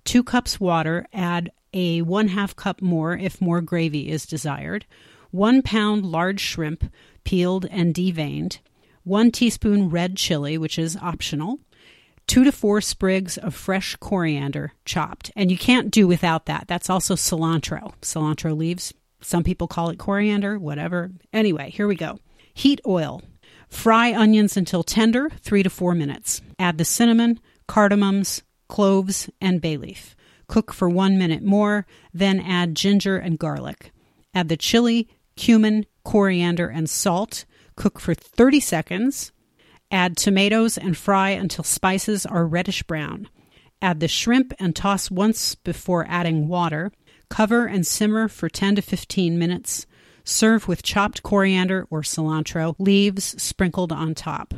two 0.05 0.23
cups 0.23 0.61
water, 0.61 1.07
add 1.13 1.51
a 1.73 2.03
one 2.03 2.29
half 2.29 2.55
cup 2.57 2.83
more 2.83 3.17
if 3.17 3.41
more 3.41 3.61
gravy 3.61 4.11
is 4.11 4.27
desired, 4.27 4.85
one 5.31 5.63
pound 5.63 6.05
large 6.05 6.41
shrimp, 6.41 6.93
peeled 7.25 7.67
and 7.71 7.95
deveined, 7.95 8.59
one 9.05 9.31
teaspoon 9.31 9.89
red 9.89 10.17
chili, 10.17 10.59
which 10.59 10.79
is 10.79 10.97
optional, 10.97 11.59
two 12.31 12.45
to 12.45 12.53
four 12.53 12.81
sprigs 12.81 13.37
of 13.39 13.53
fresh 13.57 13.97
coriander 13.97 14.73
chopped. 14.85 15.33
And 15.35 15.51
you 15.51 15.59
can't 15.59 15.91
do 15.91 16.07
without 16.07 16.47
that. 16.47 16.67
That's 16.69 16.89
also 16.89 17.17
cilantro. 17.17 17.93
Cilantro 18.03 18.57
leaves. 18.57 18.95
Some 19.21 19.43
people 19.43 19.67
call 19.67 19.91
it 19.91 19.99
coriander, 19.99 20.57
whatever. 20.57 21.11
Anyway, 21.33 21.71
here 21.71 21.89
we 21.89 21.97
go. 21.97 22.21
Heat 22.55 22.81
oil. 22.87 23.21
Fry 23.69 24.15
onions 24.15 24.57
until 24.57 24.85
tender, 24.85 25.29
three 25.41 25.65
to 25.65 25.71
four 25.71 25.93
minutes. 25.93 26.41
Add 26.57 26.79
the 26.79 26.85
cinnamon, 26.85 27.41
cardamoms, 27.69 28.43
cloves, 28.69 29.29
and 29.41 29.61
bay 29.61 29.77
leaf. 29.77 30.15
Cook 30.47 30.73
for 30.73 30.89
one 30.89 31.19
minute 31.19 31.43
more, 31.43 31.85
then 32.15 32.39
add 32.39 32.77
ginger 32.77 33.17
and 33.17 33.41
garlic. 33.41 33.91
Add 34.35 34.49
the 34.49 34.57
chili, 34.57 35.09
cumin, 35.35 35.85
coriander, 36.05 36.69
and 36.69 36.89
salt. 36.89 37.45
Cook 37.75 37.99
for 37.99 38.15
30 38.15 38.61
seconds. 38.61 39.33
Add 39.91 40.17
tomatoes 40.17 40.79
and 40.79 40.97
fry 40.97 41.31
until 41.31 41.65
spices 41.65 42.25
are 42.25 42.47
reddish 42.47 42.83
brown. 42.85 43.29
Add 43.83 44.01
the 44.01 44.09
shrimp 44.09 44.53
and 44.59 44.77
toss 44.77 45.11
once 45.11 45.55
before 45.55 46.07
adding 46.09 46.49
water. 46.49 46.93
Cover 47.29 47.67
and 47.67 47.87
simmer 47.87 48.29
for 48.29 48.49
10 48.49 48.77
to 48.77 48.83
15 48.83 49.39
minutes. 49.39 49.87
Serve 50.23 50.69
with 50.69 50.83
chopped 50.83 51.23
coriander 51.23 51.87
or 51.91 52.03
cilantro 52.03 52.75
leaves 52.79 53.41
sprinkled 53.43 53.91
on 53.91 54.15
top. 54.15 54.55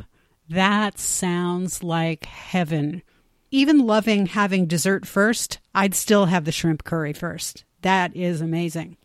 That 0.49 0.99
sounds 0.99 1.83
like 1.83 2.25
heaven. 2.25 3.01
Even 3.49 3.85
loving 3.85 4.25
having 4.27 4.65
dessert 4.65 5.05
first, 5.07 5.59
I'd 5.73 5.95
still 5.95 6.25
have 6.25 6.45
the 6.45 6.51
shrimp 6.51 6.83
curry 6.83 7.13
first. 7.13 7.63
That 7.81 8.15
is 8.15 8.41
amazing. 8.41 8.97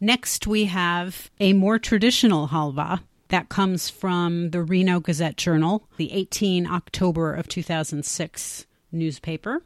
Next, 0.00 0.46
we 0.46 0.64
have 0.66 1.30
a 1.38 1.52
more 1.52 1.78
traditional 1.78 2.48
halva. 2.48 3.00
That 3.30 3.48
comes 3.48 3.88
from 3.88 4.50
the 4.50 4.60
Reno 4.60 4.98
Gazette 4.98 5.36
Journal, 5.36 5.86
the 5.98 6.12
18 6.12 6.66
October 6.66 7.32
of 7.32 7.46
2006 7.46 8.66
newspaper. 8.90 9.62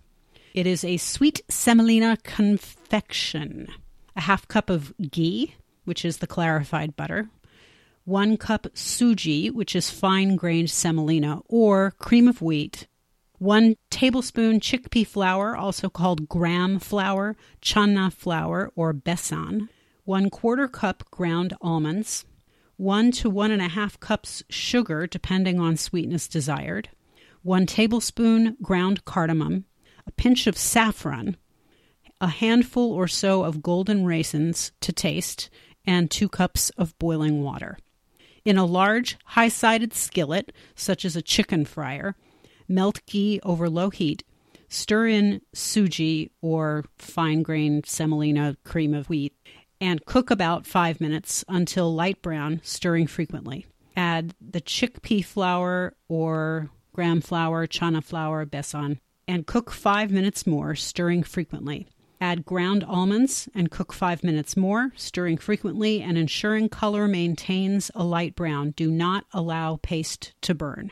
It 0.53 0.67
is 0.67 0.85
a 0.85 0.99
sweet 0.99 1.41
semolina 1.49 2.19
confection. 2.23 3.69
A 4.17 4.21
half 4.21 4.47
cup 4.49 4.69
of 4.69 4.93
ghee, 5.11 5.55
which 5.87 6.05
is 6.05 6.19
the 6.19 6.27
clarified 6.27 6.95
butter. 6.95 7.31
One 8.05 8.37
cup 8.37 8.65
suji, 8.75 9.51
which 9.51 9.75
is 9.75 9.89
fine 9.89 10.37
grained 10.37 10.69
semolina, 10.69 11.41
or 11.47 11.93
cream 11.93 12.29
of 12.29 12.43
wheat. 12.43 12.87
One 13.39 13.77
tablespoon 13.89 14.61
chickpea 14.61 15.07
flour, 15.07 15.57
also 15.57 15.89
called 15.89 16.29
gram 16.29 16.79
flour, 16.79 17.35
chana 17.63 18.13
flour, 18.13 18.71
or 18.77 18.93
besan. 18.93 19.71
One 20.05 20.29
quarter 20.29 20.69
cup 20.69 21.11
ground 21.11 21.55
almonds 21.63 22.27
one 22.77 23.11
to 23.13 23.31
one 23.31 23.51
and 23.51 23.63
a 23.63 23.69
half 23.69 23.99
cups 24.01 24.43
sugar, 24.49 25.07
depending 25.07 25.61
on 25.61 25.77
sweetness 25.77 26.29
desired, 26.29 26.89
one 27.43 27.67
tablespoon 27.67 28.57
ground 28.63 29.05
cardamom, 29.05 29.65
a 30.07 30.11
pinch 30.13 30.47
of 30.47 30.59
saffron, 30.59 31.37
a 32.21 32.29
handful 32.29 32.93
or 32.93 33.07
so 33.07 33.45
of 33.45 33.63
golden 33.63 34.05
raisins 34.05 34.73
to 34.81 34.93
taste, 34.93 35.51
and 35.87 36.11
two 36.11 36.29
cups 36.29 36.71
of 36.71 36.99
boiling 36.99 37.43
water. 37.43 37.79
In 38.45 38.59
a 38.59 38.65
large, 38.65 39.17
high 39.25 39.49
sided 39.49 39.95
skillet, 39.95 40.53
such 40.75 41.05
as 41.05 41.17
a 41.17 41.23
chicken 41.23 41.65
fryer, 41.65 42.17
melt 42.69 43.01
ghee 43.07 43.41
over 43.43 43.69
low 43.69 43.91
heat. 43.91 44.23
Stir 44.69 45.07
in 45.07 45.41
suji 45.55 46.31
or 46.41 46.85
fine 46.99 47.43
grained 47.43 47.87
semolina 47.87 48.57
cream 48.65 48.93
of 48.93 49.09
wheat 49.09 49.35
and 49.81 50.05
cook 50.05 50.31
about 50.31 50.67
five 50.67 51.01
minutes 51.01 51.45
until 51.49 51.95
light 51.95 52.23
brown, 52.23 52.61
stirring 52.63 53.07
frequently. 53.07 53.67
Add 53.97 54.35
the 54.41 54.61
chickpea 54.61 55.25
flour 55.25 55.95
or 56.09 56.71
gram 56.93 57.21
flour, 57.21 57.67
chana 57.67 58.03
flour, 58.03 58.47
besan, 58.47 58.99
and 59.29 59.47
cook 59.47 59.71
five 59.71 60.11
minutes 60.11 60.47
more, 60.47 60.75
stirring 60.75 61.23
frequently. 61.23 61.87
Add 62.21 62.47
ground 62.47 62.85
almonds 62.85 63.49
and 63.55 63.71
cook 63.71 63.93
five 63.93 64.25
minutes 64.25 64.57
more, 64.57 64.93
stirring 64.97 65.37
frequently 65.37 66.01
and 66.01 66.17
ensuring 66.17 66.69
color 66.69 67.07
maintains 67.07 67.91
a 67.95 68.05
light 68.05 68.35
brown. 68.35 68.71
Do 68.71 68.91
not 68.91 69.27
allow 69.33 69.79
paste 69.83 70.33
to 70.43 70.55
burn. 70.55 70.91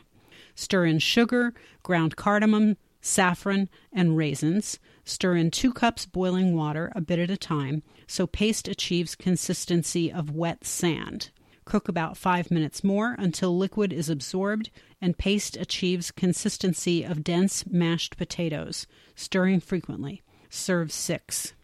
Stir 0.54 0.84
in 0.84 0.98
sugar, 0.98 1.54
ground 1.82 2.16
cardamom, 2.16 2.76
saffron, 3.00 3.68
and 3.92 4.16
raisins. 4.16 4.78
Stir 5.04 5.36
in 5.36 5.50
two 5.50 5.72
cups 5.72 6.06
boiling 6.06 6.54
water, 6.54 6.92
a 6.94 7.00
bit 7.00 7.18
at 7.18 7.30
a 7.30 7.36
time, 7.36 7.82
so 8.06 8.26
paste 8.26 8.68
achieves 8.68 9.14
consistency 9.14 10.12
of 10.12 10.30
wet 10.30 10.64
sand. 10.64 11.30
Cook 11.64 11.88
about 11.88 12.16
five 12.16 12.50
minutes 12.50 12.82
more 12.82 13.14
until 13.18 13.56
liquid 13.56 13.92
is 13.92 14.08
absorbed 14.08 14.70
and 15.00 15.18
paste 15.18 15.56
achieves 15.56 16.10
consistency 16.10 17.04
of 17.04 17.24
dense 17.24 17.66
mashed 17.66 18.16
potatoes, 18.16 18.86
stirring 19.14 19.60
frequently. 19.60 20.22
Serve 20.50 20.92
six. 20.92 21.54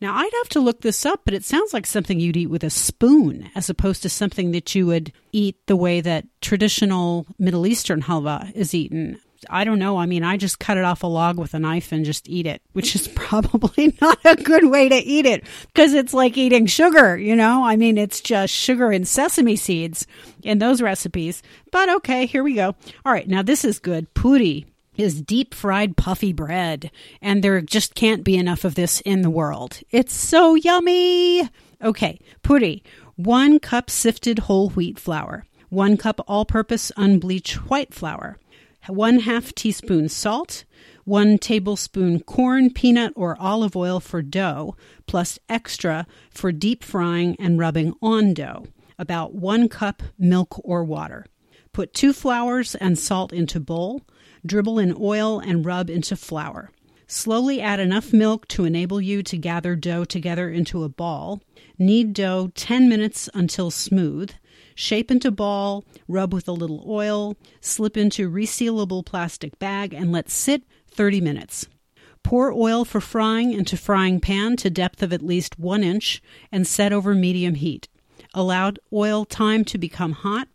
Now, 0.00 0.16
I'd 0.16 0.32
have 0.38 0.48
to 0.50 0.60
look 0.60 0.80
this 0.80 1.06
up, 1.06 1.20
but 1.24 1.34
it 1.34 1.44
sounds 1.44 1.72
like 1.72 1.86
something 1.86 2.18
you'd 2.18 2.36
eat 2.36 2.50
with 2.50 2.64
a 2.64 2.70
spoon 2.70 3.50
as 3.54 3.70
opposed 3.70 4.02
to 4.02 4.08
something 4.08 4.50
that 4.50 4.74
you 4.74 4.86
would 4.86 5.12
eat 5.30 5.56
the 5.66 5.76
way 5.76 6.00
that 6.00 6.26
traditional 6.40 7.26
Middle 7.38 7.68
Eastern 7.68 8.02
halva 8.02 8.50
is 8.52 8.74
eaten. 8.74 9.20
I 9.50 9.64
don't 9.64 9.78
know. 9.78 9.98
I 9.98 10.06
mean, 10.06 10.24
I 10.24 10.36
just 10.36 10.58
cut 10.58 10.76
it 10.76 10.84
off 10.84 11.02
a 11.02 11.06
log 11.06 11.38
with 11.38 11.54
a 11.54 11.58
knife 11.58 11.92
and 11.92 12.04
just 12.04 12.28
eat 12.28 12.46
it, 12.46 12.62
which 12.72 12.94
is 12.94 13.08
probably 13.14 13.96
not 14.00 14.18
a 14.24 14.36
good 14.36 14.70
way 14.70 14.88
to 14.88 14.96
eat 14.96 15.26
it 15.26 15.44
because 15.66 15.94
it's 15.94 16.14
like 16.14 16.36
eating 16.36 16.66
sugar, 16.66 17.16
you 17.16 17.36
know? 17.36 17.64
I 17.64 17.76
mean, 17.76 17.98
it's 17.98 18.20
just 18.20 18.52
sugar 18.52 18.90
and 18.90 19.06
sesame 19.06 19.56
seeds 19.56 20.06
in 20.42 20.58
those 20.58 20.82
recipes. 20.82 21.42
But 21.70 21.88
okay, 21.88 22.26
here 22.26 22.42
we 22.42 22.54
go. 22.54 22.74
All 23.04 23.12
right, 23.12 23.28
now 23.28 23.42
this 23.42 23.64
is 23.64 23.78
good. 23.78 24.12
Puri 24.14 24.66
is 24.96 25.22
deep 25.22 25.54
fried 25.54 25.96
puffy 25.96 26.32
bread, 26.32 26.90
and 27.20 27.42
there 27.42 27.60
just 27.60 27.94
can't 27.94 28.24
be 28.24 28.36
enough 28.36 28.64
of 28.64 28.74
this 28.74 29.00
in 29.02 29.22
the 29.22 29.30
world. 29.30 29.80
It's 29.90 30.14
so 30.14 30.54
yummy. 30.54 31.48
Okay, 31.82 32.20
puri, 32.42 32.82
one 33.16 33.58
cup 33.58 33.90
sifted 33.90 34.40
whole 34.40 34.70
wheat 34.70 34.98
flour, 34.98 35.46
one 35.70 35.96
cup 35.96 36.20
all 36.28 36.44
purpose 36.44 36.92
unbleached 36.96 37.70
white 37.70 37.92
flour 37.94 38.38
one 38.88 39.20
half 39.20 39.54
teaspoon 39.54 40.08
salt, 40.08 40.64
one 41.04 41.38
tablespoon 41.38 42.20
corn, 42.20 42.70
peanut, 42.70 43.12
or 43.16 43.36
olive 43.40 43.76
oil 43.76 44.00
for 44.00 44.22
dough, 44.22 44.76
plus 45.06 45.38
extra 45.48 46.06
for 46.30 46.52
deep 46.52 46.82
frying 46.82 47.36
and 47.38 47.58
rubbing 47.58 47.94
on 48.02 48.34
dough, 48.34 48.66
about 48.98 49.34
one 49.34 49.68
cup 49.68 50.02
milk 50.18 50.60
or 50.64 50.84
water. 50.84 51.26
Put 51.72 51.94
two 51.94 52.12
flours 52.12 52.74
and 52.74 52.98
salt 52.98 53.32
into 53.32 53.58
bowl, 53.58 54.02
dribble 54.44 54.78
in 54.78 54.94
oil 54.98 55.38
and 55.38 55.64
rub 55.64 55.88
into 55.88 56.16
flour. 56.16 56.70
Slowly 57.06 57.60
add 57.60 57.78
enough 57.80 58.12
milk 58.12 58.48
to 58.48 58.64
enable 58.64 59.00
you 59.00 59.22
to 59.24 59.36
gather 59.36 59.76
dough 59.76 60.04
together 60.04 60.48
into 60.48 60.82
a 60.82 60.88
ball. 60.88 61.42
Knead 61.78 62.14
dough 62.14 62.50
10 62.54 62.88
minutes 62.88 63.28
until 63.34 63.70
smooth 63.70 64.32
shape 64.74 65.10
into 65.10 65.30
ball, 65.30 65.84
rub 66.08 66.32
with 66.32 66.48
a 66.48 66.52
little 66.52 66.84
oil, 66.86 67.36
slip 67.60 67.96
into 67.96 68.30
resealable 68.30 69.04
plastic 69.04 69.58
bag, 69.58 69.92
and 69.92 70.12
let 70.12 70.30
sit 70.30 70.62
30 70.88 71.20
minutes. 71.20 71.66
Pour 72.22 72.52
oil 72.52 72.84
for 72.84 73.00
frying 73.00 73.52
into 73.52 73.76
frying 73.76 74.20
pan 74.20 74.56
to 74.56 74.70
depth 74.70 75.02
of 75.02 75.12
at 75.12 75.22
least 75.22 75.58
one 75.58 75.82
inch 75.82 76.22
and 76.50 76.66
set 76.66 76.92
over 76.92 77.14
medium 77.14 77.54
heat. 77.54 77.88
Allow 78.34 78.72
oil 78.92 79.24
time 79.24 79.64
to 79.66 79.78
become 79.78 80.12
hot. 80.12 80.48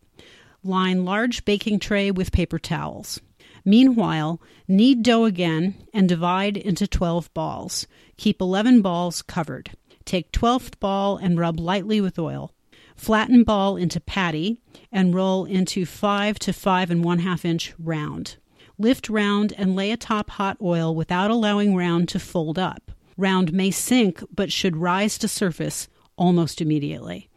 Line 0.63 1.05
large 1.05 1.45
baking 1.45 1.79
tray 1.79 2.09
with 2.09 2.31
paper 2.31 2.57
towels. 2.57 3.21
Meanwhile, 3.63 4.41
knead 4.67 5.03
dough 5.03 5.25
again 5.25 5.75
and 5.93 6.07
divide 6.07 6.55
into 6.55 6.87
12 6.87 7.33
balls. 7.33 7.85
Keep 8.15 8.41
11 8.41 8.81
balls 8.81 9.21
covered. 9.21 9.71
Take 10.05 10.31
12th 10.31 10.79
ball 10.79 11.17
and 11.17 11.37
rub 11.37 11.59
lightly 11.59 11.99
with 11.99 12.17
oil. 12.17 12.53
Flatten 12.97 13.43
ball 13.43 13.77
into 13.77 13.99
patty 13.99 14.59
and 14.91 15.13
roll 15.13 15.45
into 15.45 15.85
five 15.85 16.39
to 16.39 16.51
five 16.51 16.91
and 16.91 17.03
one 17.03 17.19
half 17.19 17.45
inch 17.45 17.73
round. 17.79 18.35
Lift 18.77 19.07
round 19.07 19.53
and 19.57 19.75
lay 19.75 19.91
atop 19.91 20.31
hot 20.31 20.57
oil 20.61 20.93
without 20.93 21.31
allowing 21.31 21.75
round 21.75 22.09
to 22.09 22.19
fold 22.19 22.59
up. 22.59 22.91
Round 23.15 23.53
may 23.53 23.71
sink 23.71 24.21
but 24.33 24.51
should 24.51 24.75
rise 24.75 25.17
to 25.19 25.27
surface 25.27 25.87
almost 26.17 26.59
immediately. 26.59 27.29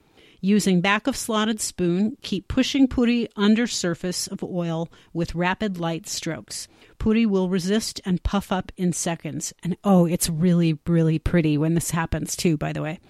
Using 0.43 0.81
back 0.81 1.07
of 1.07 1.17
slotted 1.17 1.61
spoon, 1.61 2.17
keep 2.23 2.49
pushing 2.49 2.89
puri 2.89 3.29
under 3.37 3.67
surface 3.67 4.27
of 4.27 4.43
oil 4.43 4.89
with 5.13 5.35
rapid 5.35 5.79
light 5.79 6.09
strokes. 6.09 6.67
Puri 6.99 7.27
will 7.27 7.51
resist 7.51 8.01
and 8.07 8.23
puff 8.23 8.51
up 8.51 8.73
in 8.77 8.95
seconds. 8.95 9.53
And 9.63 9.77
oh, 9.85 10.07
it's 10.07 10.31
really, 10.31 10.79
really 10.87 11.19
pretty 11.19 11.59
when 11.59 11.75
this 11.75 11.91
happens 11.91 12.37
too, 12.37 12.57
by 12.57 12.73
the 12.73 12.83
way. 12.83 13.01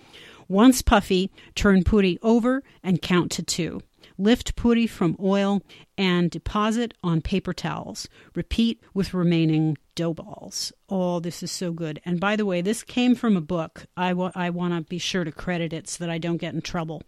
Once 0.51 0.83
puffy, 0.83 1.31
turn 1.55 1.85
puri 1.85 2.19
over 2.23 2.61
and 2.83 3.01
count 3.01 3.31
to 3.31 3.41
two. 3.41 3.81
Lift 4.19 4.57
puri 4.57 4.85
from 4.85 5.17
oil 5.23 5.63
and 5.97 6.29
deposit 6.29 6.93
on 7.05 7.21
paper 7.21 7.53
towels. 7.53 8.09
Repeat 8.35 8.83
with 8.93 9.15
remaining 9.15 9.79
dough 9.95 10.13
balls. 10.13 10.73
Oh, 10.89 11.21
this 11.21 11.45
is 11.45 11.53
so 11.53 11.71
good. 11.71 12.01
And 12.05 12.19
by 12.19 12.35
the 12.35 12.45
way, 12.45 12.63
this 12.63 12.83
came 12.83 13.15
from 13.15 13.37
a 13.37 13.41
book. 13.41 13.87
I, 13.97 14.13
wa- 14.13 14.33
I 14.35 14.51
want 14.51 14.75
to 14.75 14.81
be 14.81 14.99
sure 14.99 15.23
to 15.23 15.31
credit 15.31 15.73
it 15.73 15.89
so 15.89 16.03
that 16.03 16.11
I 16.11 16.19
don't 16.19 16.39
get 16.39 16.53
in 16.53 16.63
trouble. 16.63 17.05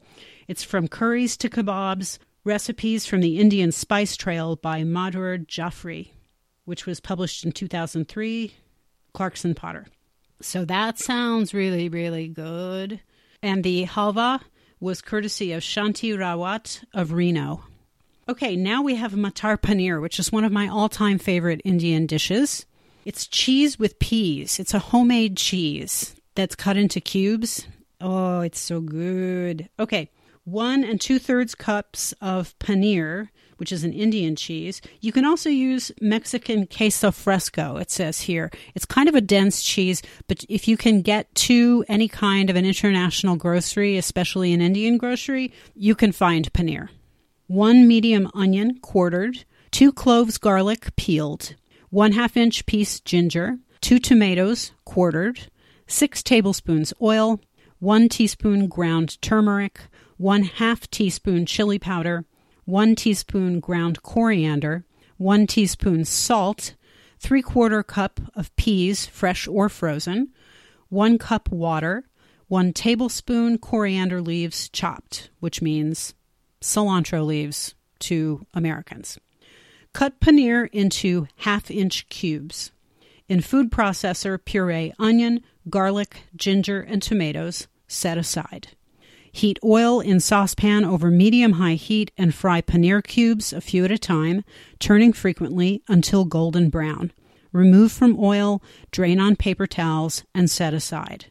It's 0.46 0.62
from 0.62 0.86
Curries 0.86 1.36
to 1.38 1.50
Kebabs 1.50 2.18
Recipes 2.44 3.06
from 3.06 3.22
the 3.22 3.40
Indian 3.40 3.72
Spice 3.72 4.16
Trail 4.16 4.54
by 4.54 4.84
Madhur 4.84 5.44
Jaffrey, 5.44 6.12
which 6.64 6.86
was 6.86 7.00
published 7.00 7.44
in 7.44 7.50
2003, 7.50 8.54
Clarkson 9.12 9.54
Potter. 9.56 9.86
So 10.40 10.64
that 10.64 11.00
sounds 11.00 11.52
really, 11.52 11.88
really 11.88 12.28
good 12.28 13.00
and 13.42 13.64
the 13.64 13.86
halva 13.86 14.40
was 14.80 15.00
courtesy 15.02 15.52
of 15.52 15.62
Shanti 15.62 16.16
Rawat 16.16 16.84
of 16.92 17.12
Reno. 17.12 17.64
Okay, 18.28 18.56
now 18.56 18.82
we 18.82 18.94
have 18.94 19.12
matar 19.12 19.56
paneer, 19.56 20.00
which 20.00 20.18
is 20.18 20.32
one 20.32 20.44
of 20.44 20.52
my 20.52 20.68
all 20.68 20.88
time 20.88 21.18
favorite 21.18 21.60
Indian 21.64 22.06
dishes. 22.06 22.66
It's 23.04 23.26
cheese 23.26 23.78
with 23.78 23.98
peas. 23.98 24.60
It's 24.60 24.74
a 24.74 24.78
homemade 24.78 25.36
cheese 25.36 26.14
that's 26.34 26.54
cut 26.54 26.76
into 26.76 27.00
cubes. 27.00 27.66
Oh, 28.00 28.40
it's 28.40 28.60
so 28.60 28.80
good. 28.80 29.68
Okay, 29.78 30.08
one 30.44 30.84
and 30.84 31.00
two 31.00 31.18
thirds 31.18 31.54
cups 31.54 32.14
of 32.20 32.56
paneer, 32.58 33.28
which 33.56 33.72
is 33.72 33.84
an 33.84 33.92
Indian 33.92 34.36
cheese. 34.36 34.80
You 35.00 35.12
can 35.12 35.24
also 35.24 35.48
use 35.48 35.92
Mexican 36.00 36.66
queso 36.66 37.10
fresco, 37.10 37.76
it 37.76 37.90
says 37.90 38.20
here. 38.22 38.50
It's 38.74 38.84
kind 38.84 39.08
of 39.08 39.14
a 39.14 39.20
dense 39.20 39.62
cheese, 39.62 40.02
but 40.28 40.44
if 40.48 40.68
you 40.68 40.76
can 40.76 41.02
get 41.02 41.32
to 41.34 41.84
any 41.88 42.08
kind 42.08 42.50
of 42.50 42.56
an 42.56 42.64
international 42.64 43.36
grocery, 43.36 43.96
especially 43.96 44.52
an 44.52 44.60
Indian 44.60 44.98
grocery, 44.98 45.52
you 45.74 45.94
can 45.94 46.12
find 46.12 46.52
paneer. 46.52 46.88
One 47.46 47.86
medium 47.86 48.30
onion 48.34 48.78
quartered, 48.78 49.44
two 49.70 49.92
cloves 49.92 50.38
garlic 50.38 50.94
peeled, 50.96 51.54
one 51.90 52.12
half 52.12 52.36
inch 52.36 52.64
piece 52.66 53.00
ginger, 53.00 53.58
two 53.80 53.98
tomatoes 53.98 54.72
quartered, 54.84 55.48
six 55.86 56.22
tablespoons 56.22 56.92
oil, 57.02 57.40
one 57.78 58.08
teaspoon 58.08 58.68
ground 58.68 59.20
turmeric, 59.20 59.80
one 60.16 60.44
half 60.44 60.88
teaspoon 60.90 61.44
chili 61.44 61.78
powder, 61.78 62.24
1 62.64 62.94
teaspoon 62.94 63.60
ground 63.60 64.02
coriander, 64.02 64.84
1 65.16 65.46
teaspoon 65.46 66.04
salt, 66.04 66.74
3 67.18 67.42
quarter 67.42 67.82
cup 67.82 68.20
of 68.34 68.54
peas, 68.56 69.06
fresh 69.06 69.48
or 69.48 69.68
frozen, 69.68 70.28
1 70.88 71.18
cup 71.18 71.50
water, 71.50 72.04
1 72.48 72.72
tablespoon 72.72 73.58
coriander 73.58 74.20
leaves 74.20 74.68
chopped, 74.68 75.30
which 75.40 75.62
means 75.62 76.14
cilantro 76.60 77.24
leaves 77.24 77.74
to 77.98 78.46
Americans. 78.54 79.18
Cut 79.92 80.20
paneer 80.20 80.68
into 80.72 81.28
half 81.36 81.70
inch 81.70 82.08
cubes. 82.08 82.72
In 83.28 83.40
food 83.40 83.70
processor, 83.70 84.38
puree 84.42 84.92
onion, 84.98 85.42
garlic, 85.68 86.22
ginger, 86.36 86.80
and 86.80 87.02
tomatoes 87.02 87.68
set 87.88 88.18
aside. 88.18 88.68
Heat 89.34 89.58
oil 89.64 90.00
in 90.00 90.20
saucepan 90.20 90.84
over 90.84 91.10
medium 91.10 91.52
high 91.52 91.74
heat 91.74 92.10
and 92.18 92.34
fry 92.34 92.60
paneer 92.60 93.02
cubes 93.02 93.54
a 93.54 93.62
few 93.62 93.82
at 93.84 93.90
a 93.90 93.96
time, 93.96 94.44
turning 94.78 95.14
frequently 95.14 95.82
until 95.88 96.26
golden 96.26 96.68
brown. 96.68 97.12
Remove 97.50 97.92
from 97.92 98.18
oil, 98.20 98.62
drain 98.90 99.18
on 99.18 99.36
paper 99.36 99.66
towels, 99.66 100.24
and 100.34 100.50
set 100.50 100.74
aside. 100.74 101.26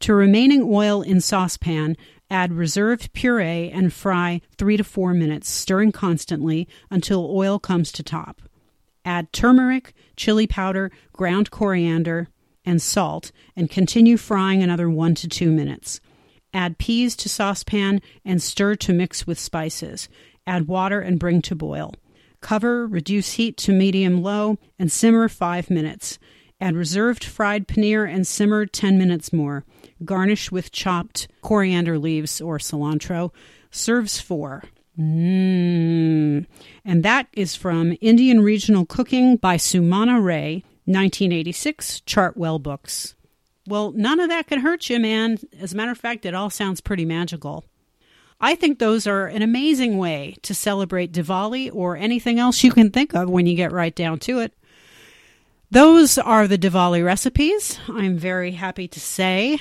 To 0.00 0.14
remaining 0.14 0.64
oil 0.64 1.00
in 1.00 1.20
saucepan, 1.20 1.96
add 2.28 2.52
reserved 2.52 3.12
puree 3.12 3.70
and 3.70 3.92
fry 3.92 4.40
3 4.58 4.76
to 4.76 4.84
4 4.84 5.14
minutes, 5.14 5.48
stirring 5.48 5.92
constantly 5.92 6.66
until 6.90 7.30
oil 7.30 7.60
comes 7.60 7.92
to 7.92 8.02
top. 8.02 8.42
Add 9.04 9.32
turmeric, 9.32 9.94
chili 10.16 10.48
powder, 10.48 10.90
ground 11.12 11.52
coriander, 11.52 12.28
and 12.64 12.82
salt, 12.82 13.30
and 13.54 13.70
continue 13.70 14.16
frying 14.16 14.62
another 14.62 14.90
1 14.90 15.14
to 15.16 15.28
2 15.28 15.52
minutes. 15.52 16.00
Add 16.54 16.78
peas 16.78 17.16
to 17.16 17.28
saucepan 17.28 18.00
and 18.24 18.40
stir 18.40 18.76
to 18.76 18.92
mix 18.94 19.26
with 19.26 19.38
spices. 19.38 20.08
Add 20.46 20.68
water 20.68 21.00
and 21.00 21.18
bring 21.18 21.42
to 21.42 21.56
boil. 21.56 21.94
Cover, 22.40 22.86
reduce 22.86 23.32
heat 23.32 23.56
to 23.58 23.72
medium 23.72 24.22
low, 24.22 24.58
and 24.78 24.92
simmer 24.92 25.28
5 25.28 25.68
minutes. 25.68 26.18
Add 26.60 26.76
reserved 26.76 27.24
fried 27.24 27.66
paneer 27.66 28.08
and 28.08 28.26
simmer 28.26 28.66
10 28.66 28.96
minutes 28.96 29.32
more. 29.32 29.64
Garnish 30.04 30.52
with 30.52 30.70
chopped 30.70 31.26
coriander 31.42 31.98
leaves 31.98 32.40
or 32.40 32.58
cilantro. 32.58 33.32
Serves 33.70 34.20
four. 34.20 34.62
Mmm. 34.98 36.46
And 36.84 37.02
that 37.02 37.26
is 37.32 37.56
from 37.56 37.96
Indian 38.00 38.40
Regional 38.40 38.86
Cooking 38.86 39.36
by 39.36 39.56
Sumana 39.56 40.22
Ray, 40.22 40.62
1986, 40.84 42.02
Chartwell 42.06 42.62
Books. 42.62 43.16
Well, 43.66 43.92
none 43.92 44.20
of 44.20 44.28
that 44.28 44.46
can 44.46 44.60
hurt 44.60 44.90
you, 44.90 45.00
man. 45.00 45.38
As 45.58 45.72
a 45.72 45.76
matter 45.76 45.92
of 45.92 45.98
fact, 45.98 46.26
it 46.26 46.34
all 46.34 46.50
sounds 46.50 46.80
pretty 46.80 47.04
magical. 47.04 47.64
I 48.40 48.54
think 48.54 48.78
those 48.78 49.06
are 49.06 49.26
an 49.26 49.42
amazing 49.42 49.96
way 49.96 50.36
to 50.42 50.54
celebrate 50.54 51.12
Diwali 51.12 51.70
or 51.72 51.96
anything 51.96 52.38
else 52.38 52.62
you 52.62 52.72
can 52.72 52.90
think 52.90 53.14
of 53.14 53.30
when 53.30 53.46
you 53.46 53.54
get 53.54 53.72
right 53.72 53.94
down 53.94 54.18
to 54.20 54.40
it. 54.40 54.52
Those 55.70 56.18
are 56.18 56.46
the 56.46 56.58
Diwali 56.58 57.04
recipes, 57.04 57.78
I'm 57.88 58.18
very 58.18 58.52
happy 58.52 58.86
to 58.88 59.00
say. 59.00 59.60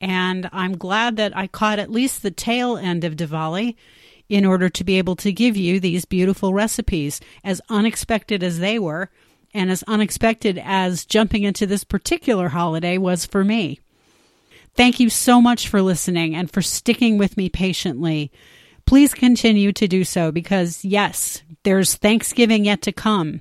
And 0.00 0.50
I'm 0.52 0.76
glad 0.76 1.16
that 1.16 1.36
I 1.36 1.46
caught 1.46 1.78
at 1.78 1.90
least 1.90 2.22
the 2.22 2.30
tail 2.30 2.76
end 2.76 3.04
of 3.04 3.16
Diwali 3.16 3.76
in 4.28 4.44
order 4.44 4.68
to 4.68 4.84
be 4.84 4.98
able 4.98 5.16
to 5.16 5.32
give 5.32 5.56
you 5.56 5.78
these 5.78 6.04
beautiful 6.04 6.52
recipes, 6.52 7.20
as 7.44 7.62
unexpected 7.70 8.42
as 8.42 8.58
they 8.58 8.78
were 8.78 9.08
and 9.56 9.70
as 9.70 9.82
unexpected 9.84 10.60
as 10.62 11.06
jumping 11.06 11.42
into 11.42 11.66
this 11.66 11.82
particular 11.82 12.48
holiday 12.50 12.98
was 12.98 13.24
for 13.24 13.44
me. 13.44 13.80
Thank 14.74 15.00
you 15.00 15.08
so 15.08 15.40
much 15.40 15.68
for 15.68 15.80
listening 15.80 16.34
and 16.34 16.50
for 16.50 16.60
sticking 16.60 17.16
with 17.16 17.36
me 17.38 17.48
patiently. 17.48 18.30
Please 18.84 19.14
continue 19.14 19.72
to 19.72 19.88
do 19.88 20.04
so 20.04 20.30
because, 20.30 20.84
yes, 20.84 21.42
there's 21.64 21.94
Thanksgiving 21.94 22.66
yet 22.66 22.82
to 22.82 22.92
come. 22.92 23.40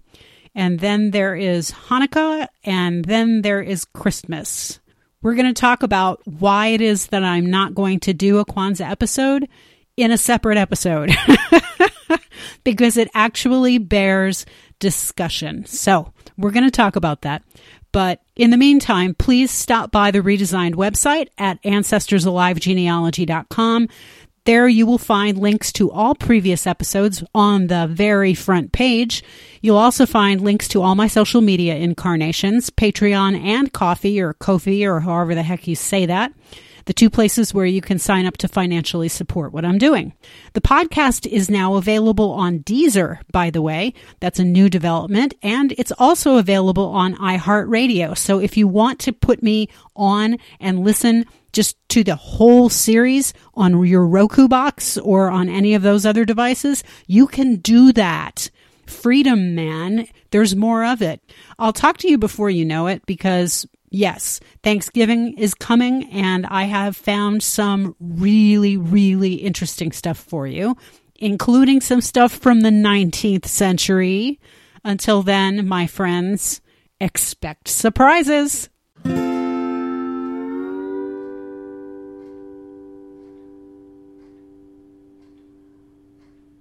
And 0.55 0.79
then 0.79 1.11
there 1.11 1.35
is 1.35 1.71
Hanukkah, 1.71 2.47
and 2.63 3.03
then 3.03 3.41
there 3.41 3.61
is 3.61 3.83
Christmas. 3.83 4.79
We're 5.21 5.35
going 5.35 5.53
to 5.53 5.59
talk 5.59 5.83
about 5.83 6.21
why 6.25 6.67
it 6.67 6.79
is 6.79 7.07
that 7.07 7.23
I'm 7.23 7.49
not 7.49 7.75
going 7.75 7.99
to 8.01 8.13
do 8.13 8.39
a 8.39 8.45
Kwanzaa 8.45 8.89
episode 8.89 9.49
in 9.97 10.11
a 10.11 10.17
separate 10.17 10.57
episode 10.57 11.11
because 12.63 12.95
it 12.95 13.09
actually 13.13 13.77
bears 13.77 14.45
discussion. 14.79 15.65
So 15.65 16.13
we're 16.37 16.51
going 16.51 16.65
to 16.65 16.71
talk 16.71 16.95
about 16.95 17.21
that. 17.21 17.43
But 17.91 18.21
in 18.35 18.51
the 18.51 18.57
meantime, 18.57 19.15
please 19.15 19.49
stop 19.51 19.91
by 19.91 20.11
the 20.11 20.19
redesigned 20.19 20.75
website 20.75 21.29
at 21.37 21.61
ancestorsalivegenealogy.com. 21.63 23.89
There 24.43 24.67
you 24.67 24.85
will 24.85 24.97
find 24.99 25.39
links 25.39 25.71
to 25.73 25.91
all 25.91 26.13
previous 26.13 26.67
episodes 26.67 27.23
on 27.33 27.65
the 27.67 27.87
very 27.87 28.33
front 28.35 28.73
page. 28.73 29.23
You'll 29.61 29.77
also 29.77 30.05
find 30.05 30.41
links 30.41 30.67
to 30.67 30.83
all 30.83 30.93
my 30.93 31.07
social 31.07 31.41
media 31.41 31.77
incarnations, 31.77 32.69
Patreon 32.69 33.43
and 33.43 33.73
Coffee 33.73 34.21
or 34.21 34.35
Kofi 34.35 34.85
or 34.85 34.99
however 34.99 35.33
the 35.33 35.41
heck 35.41 35.67
you 35.67 35.75
say 35.75 36.05
that 36.05 36.31
the 36.85 36.93
two 36.93 37.09
places 37.09 37.53
where 37.53 37.65
you 37.65 37.81
can 37.81 37.99
sign 37.99 38.25
up 38.25 38.37
to 38.37 38.47
financially 38.47 39.09
support 39.09 39.51
what 39.51 39.65
I'm 39.65 39.77
doing. 39.77 40.13
The 40.53 40.61
podcast 40.61 41.27
is 41.27 41.49
now 41.49 41.75
available 41.75 42.31
on 42.31 42.59
Deezer, 42.59 43.19
by 43.31 43.49
the 43.49 43.61
way. 43.61 43.93
That's 44.19 44.39
a 44.39 44.45
new 44.45 44.69
development. 44.69 45.33
And 45.41 45.73
it's 45.77 45.91
also 45.97 46.37
available 46.37 46.85
on 46.85 47.15
iHeartRadio. 47.15 48.17
So 48.17 48.39
if 48.39 48.55
you 48.55 48.67
want 48.67 48.99
to 48.99 49.13
put 49.13 49.41
me 49.41 49.69
on 49.95 50.37
and 50.59 50.83
listen 50.83 51.25
just 51.53 51.77
to 51.89 52.03
the 52.03 52.15
whole 52.15 52.69
series 52.69 53.33
on 53.53 53.85
your 53.85 54.05
Roku 54.05 54.47
box 54.47 54.97
or 54.97 55.29
on 55.31 55.49
any 55.49 55.73
of 55.73 55.81
those 55.81 56.05
other 56.05 56.25
devices, 56.25 56.83
you 57.07 57.27
can 57.27 57.55
do 57.57 57.93
that. 57.93 58.49
Freedom, 58.85 59.55
man. 59.55 60.07
There's 60.31 60.55
more 60.55 60.85
of 60.85 61.01
it. 61.01 61.21
I'll 61.57 61.73
talk 61.73 61.97
to 61.99 62.09
you 62.09 62.17
before 62.17 62.49
you 62.49 62.65
know 62.65 62.87
it 62.87 63.05
because 63.05 63.65
yes, 63.95 64.39
Thanksgiving 64.63 65.37
is 65.37 65.53
coming, 65.53 66.11
and 66.11 66.45
I 66.45 66.63
have 66.63 66.95
found 66.95 67.41
some 67.41 67.95
really, 67.99 68.77
really 68.77 69.35
interesting 69.35 69.91
stuff 69.91 70.17
for 70.17 70.45
you, 70.45 70.75
including 71.15 71.81
some 71.81 72.01
stuff 72.01 72.33
from 72.33 72.61
the 72.61 72.69
19th 72.69 73.45
century. 73.45 74.39
Until 74.83 75.23
then, 75.23 75.67
my 75.67 75.87
friends, 75.87 76.61
expect 76.99 77.67
surprises. 77.67 78.69